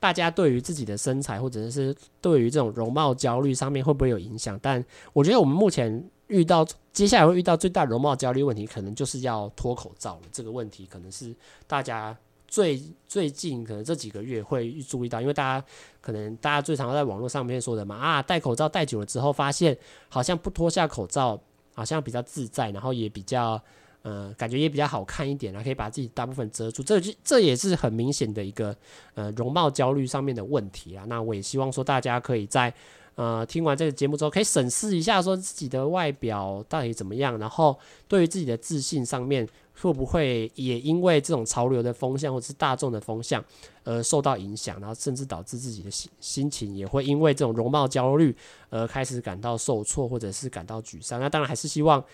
[0.00, 4.58] 大家对于自己的身材，或者是对于这种容貌焦虑上面会不会有影响？
[4.62, 10.22] 但我觉得我们目前遇到，接下来会遇到最大容貌焦虑问题，可能就是要脱口罩了。
[10.32, 11.34] 这个问题可能是
[11.66, 12.16] 大家。
[12.50, 15.66] 最最近可能这几个月会注意到，因为大家
[16.00, 19.76] 可能大家最常在网络上面说的嘛，啊，戴口罩戴久了之后，发现
[20.08, 21.38] 好像不脱下口罩，
[21.74, 23.62] 好像比较自在，然后也比较，
[24.02, 28.76] 呃，感觉也比较好看一点，然后可以把自己大部分遮住，这这也是很明显的一个
[29.14, 31.04] 呃容貌焦虑上面的问题啊。
[31.06, 32.72] 那我也希望说大家可以在
[33.14, 39.48] 呃听完这个节目之后，可以审视一下说自己的外表到底怎么样，然后对于自己的自信上面。
[39.80, 43.40] 会不会也因为这种潮流的风向或者是大众的风向
[43.84, 48.36] 而受到影响，然后甚至导致自己的心心情也会因为这种容貌焦虑
[48.70, 51.20] 而开始感到受挫，或者是感到沮丧？
[51.20, 52.04] 那当然还是希望，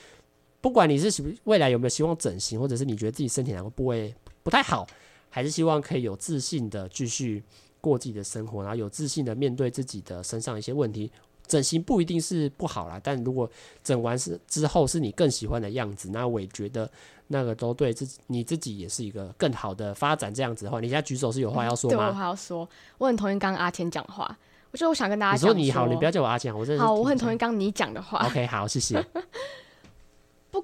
[0.64, 4.86] 不管你是未来有没有希望整形，或者是你觉得自己身体哪个部位不太好，
[5.28, 7.44] 还是希望可以有自信的继续
[7.82, 11.12] 过自己的生活，然后有自信的面对自己的身上一些问题。
[11.46, 13.48] 整形不一定是不好啦，但如果
[13.82, 16.90] 整完是之后是你更喜欢的样子，那我也觉得
[17.26, 20.32] 那个都对自己你自己也是一个更好的发展。
[20.32, 21.96] 这样子的话，你现在举手是有话要说吗？
[21.96, 24.34] 嗯、对，我有话要说，我很同意刚刚阿天讲话。
[24.70, 28.26] 我就我想跟大家讲，你说你好，你不要叫我阿天，我真的好，我很同意刚刚你讲的话。
[28.26, 28.96] OK，好，谢谢。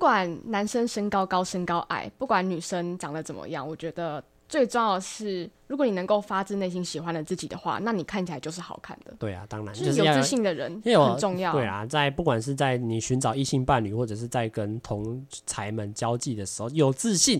[0.00, 9.14] 不管男生身高高、身高矮，不管女生长得怎么样，我觉得最重要的是，如果你能够发自内心喜欢了自己的话，那你看起来就是好看的。
[9.18, 11.52] 对啊，当然，就是有自信的人很重要。
[11.52, 17.38] 对啊，在不管是在你寻找异性伴侣，或者是在跟同才们交际的时候，有自信。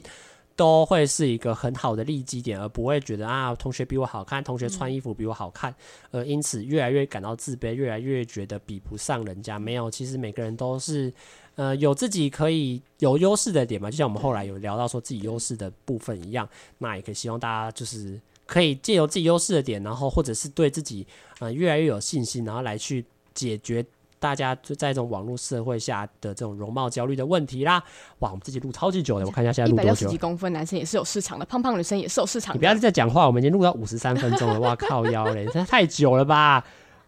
[0.57, 5.75] 都会是一个很好的利基点，而不会觉得啊，同学比我好看，同学穿衣服比我好看，
[6.11, 9.59] 呃，因此越来越感到自卑，越来越觉得比不上人家。
[9.59, 11.11] 没有，其实每个人都是，
[11.57, 13.91] 呃，有自己可以有优势的点嘛。
[13.91, 16.49] 就像我们后来有聊到说自己优势的部分一样，
[16.79, 21.07] 那也可以希望大家就是可以借由自己优势的点，然后或者是对自己
[21.39, 23.85] 呃越来越有信心，然后来去解决。
[24.23, 27.83] 大家就在这种网络社会下的这种容貌焦虑的问题啦，
[28.19, 29.83] 哇，我们自己录超级久的，我看一下现在录多久？
[29.83, 32.59] 一百六十几公分男生也是有市场的，胖胖女生也是有市场的。
[32.59, 36.63] 你 不要再讲话，我们已经录到五十三分钟了，哇靠腰嘞，这太久了吧？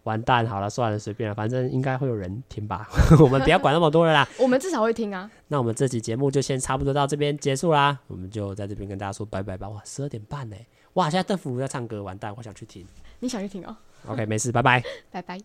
[0.04, 2.88] 完蛋，好了，算了，随便了，反正应该会有人听吧，
[3.20, 4.28] 我们不要管那么多了啦。
[4.38, 5.30] 我们至少会听啊。
[5.48, 9.68] 那我们这期节目就先差不多到这边结束啦，我们就在这边跟大家说拜拜吧。
[9.68, 10.56] 哇，十二点半呢，
[10.94, 12.86] 哇，现在邓福如在唱歌，完蛋，我想去听。
[13.20, 13.76] 你想去听哦
[14.06, 14.82] ？OK，没事，拜拜，
[15.12, 15.40] 拜拜。